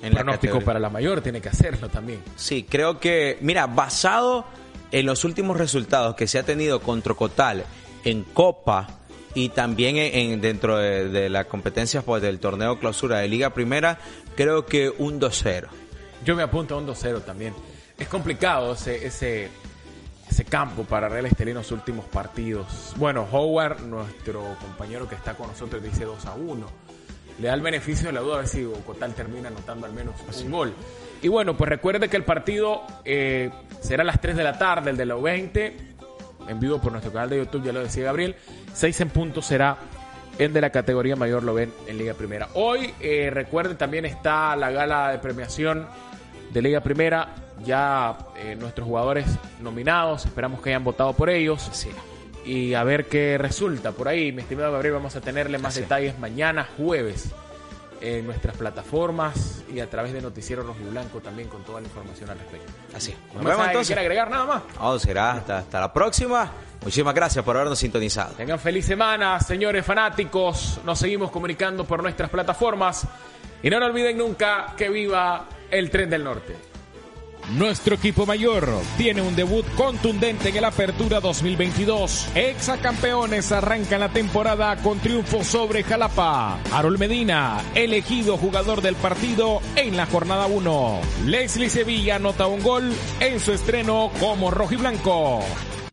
En 0.02 0.14
pronóstico 0.14 0.62
para 0.62 0.80
la 0.80 0.90
mayor 0.90 1.22
tiene 1.22 1.42
que 1.42 1.50
hacerlo 1.50 1.90
también. 1.90 2.22
Sí, 2.36 2.64
creo 2.70 3.00
que, 3.00 3.38
mira, 3.42 3.66
basado 3.66 4.46
en 4.92 5.06
los 5.06 5.24
últimos 5.24 5.58
resultados 5.58 6.16
que 6.16 6.28
se 6.28 6.40
ha 6.40 6.44
tenido 6.44 6.82
contra 6.82 7.14
Cotal 7.14 7.66
en 8.04 8.24
Copa 8.24 8.88
y 9.34 9.50
también 9.50 9.98
en, 9.98 10.42
dentro 10.42 10.78
de, 10.78 11.30
las 11.30 11.46
competencias 11.46 12.04
pues, 12.04 12.22
del 12.22 12.40
torneo 12.40 12.80
clausura 12.80 13.20
de 13.20 13.28
Liga 13.28 13.52
Primera, 13.52 14.00
creo 14.36 14.66
que 14.66 14.90
un 14.90 15.20
2-0. 15.20 15.68
Yo 16.26 16.36
me 16.36 16.44
apunto 16.44 16.76
a 16.76 16.78
un 16.80 16.88
2-0 16.88 17.24
también. 17.24 17.54
Es 17.98 18.08
complicado 18.08 18.74
ese, 18.74 19.06
ese, 19.06 19.50
ese 20.30 20.46
campo 20.46 20.84
para 20.84 21.10
Real 21.10 21.26
Estelí 21.26 21.52
en 21.52 21.58
los 21.58 21.72
últimos 21.72 22.06
partidos. 22.06 22.94
Bueno, 22.96 23.28
Howard, 23.32 23.82
nuestro 23.82 24.44
compañero 24.60 25.08
que 25.08 25.16
está 25.16 25.36
con 25.36 25.48
nosotros, 25.48 25.84
dice 25.84 26.06
2 26.06 26.26
a 26.26 26.34
1. 26.34 26.87
Le 27.40 27.48
da 27.48 27.54
el 27.54 27.62
beneficio 27.62 28.08
de 28.08 28.14
la 28.14 28.22
duda 28.22 28.36
a 28.36 28.38
ver 28.40 28.48
si 28.48 28.68
Cotal 28.86 29.14
termina 29.14 29.50
anotando 29.50 29.86
al 29.86 29.94
menos 29.94 30.16
un 30.44 30.52
gol. 30.52 30.74
Y 31.22 31.28
bueno, 31.28 31.56
pues 31.56 31.70
recuerde 31.70 32.10
que 32.10 32.18
el 32.18 32.24
partido 32.24 32.82
eh, 33.06 33.50
será 33.82 34.04
a 34.04 34.06
las 34.06 34.22
3 34.22 34.36
de 34.36 34.44
la 34.44 34.58
tarde, 34.58 34.92
el 34.92 34.98
de 34.98 35.06
la 35.06 35.16
U20, 35.16 35.74
en 36.48 36.60
vivo 36.60 36.80
por 36.80 36.92
nuestro 36.92 37.12
canal 37.12 37.30
de 37.30 37.38
YouTube, 37.38 37.64
ya 37.64 37.74
lo 37.74 37.82
decía 37.82 38.06
Gabriel. 38.06 38.36
6 38.74 39.02
en 39.02 39.10
punto 39.10 39.42
será 39.42 39.78
el 40.38 40.54
de 40.54 40.62
la 40.62 40.70
categoría 40.70 41.16
mayor, 41.16 41.44
lo 41.44 41.54
ven 41.54 41.74
en 41.88 41.98
Liga 41.98 42.14
Primera. 42.14 42.50
Hoy, 42.54 42.94
eh, 43.00 43.30
recuerden, 43.32 43.78
también 43.78 44.06
está 44.06 44.56
la 44.56 44.70
gala 44.70 45.12
de 45.12 45.20
premiación 45.20 45.88
de 46.52 46.62
Liga 46.62 46.82
Primera 46.82 47.36
ya 47.66 48.18
eh, 48.38 48.56
nuestros 48.56 48.88
jugadores 48.88 49.26
nominados, 49.62 50.26
esperamos 50.26 50.62
que 50.62 50.70
hayan 50.70 50.84
votado 50.84 51.14
por 51.14 51.30
ellos. 51.30 51.70
Y 52.48 52.76
a 52.76 52.84
ver 52.86 53.08
qué 53.08 53.38
resulta 53.38 53.92
por 53.92 54.08
ahí, 54.08 54.32
mi 54.32 54.42
estimado 54.42 54.72
Gabriel, 54.72 54.94
vamos 54.94 55.18
a 55.18 55.22
tenerle 55.22 55.58
más 55.58 55.76
detalles 55.76 56.18
mañana 56.18 56.66
jueves 56.78 57.32
en 58.00 58.26
nuestras 58.26 58.56
plataformas 58.56 59.66
y 59.74 59.82
a 59.82 59.90
través 59.90 60.14
de 60.14 60.22
Noticiero 60.22 60.64
Rojo 60.64 60.80
y 60.82 60.90
Blanco 60.90 61.20
también 61.20 61.50
con 61.50 61.66
toda 61.66 61.82
la 61.82 61.88
información 61.88 62.30
al 62.30 62.40
respecto. 62.40 62.72
Así 62.96 63.12
es. 63.12 63.18
Nos 63.36 63.44
vemos 63.44 63.68
entonces. 63.68 63.88
¿Quiere 63.88 64.02
agregar 64.02 64.32
nada 64.32 64.46
más? 64.46 64.64
Oh, 64.80 64.98
será 64.98 65.34
hasta, 65.34 65.58
hasta 65.58 65.82
la 65.82 65.92
próxima. 65.92 66.50
Muchísimas 66.84 67.14
gracias 67.14 67.44
por 67.44 67.58
habernos 67.58 67.80
sintonizado. 67.80 68.36
Tengan 68.36 68.60
feliz 68.60 68.86
semana, 68.86 69.42
señores 69.42 69.86
fanáticos. 69.86 70.80
Nos 70.86 71.00
seguimos 71.00 71.32
comunicando 71.32 71.84
por 71.84 72.02
nuestras 72.02 72.30
plataformas. 72.30 73.06
Y 73.62 73.70
no 73.70 73.78
lo 73.78 73.88
olviden 73.88 74.18
nunca 74.18 74.74
que 74.78 74.88
viva 74.90 75.48
el 75.70 75.90
tren 75.90 76.10
del 76.10 76.24
norte. 76.24 76.56
Nuestro 77.56 77.96
equipo 77.96 78.26
mayor 78.26 78.68
tiene 78.98 79.22
un 79.22 79.34
debut 79.34 79.66
contundente 79.76 80.50
en 80.50 80.58
el 80.58 80.66
Apertura 80.66 81.22
2022. 81.22 82.32
Exacampeones 82.36 83.54
arrancan 83.54 84.02
la 84.02 84.10
temporada 84.10 84.76
con 84.78 85.00
triunfo 85.00 85.46
sobre 85.46 85.84
Jalapa. 85.84 86.60
Harold 86.74 87.00
Medina, 87.00 87.62
elegido 87.74 88.36
jugador 88.36 88.82
del 88.82 88.96
partido 88.96 89.62
en 89.78 89.96
la 89.96 90.06
jornada 90.08 90.48
1. 90.48 91.00
Leslie 91.26 91.70
Sevilla 91.70 92.18
anota 92.18 92.48
un 92.48 92.62
gol 92.62 92.94
en 93.22 93.40
su 93.40 93.54
estreno 93.54 94.12
como 94.20 94.52
rojiblanco. 94.52 95.42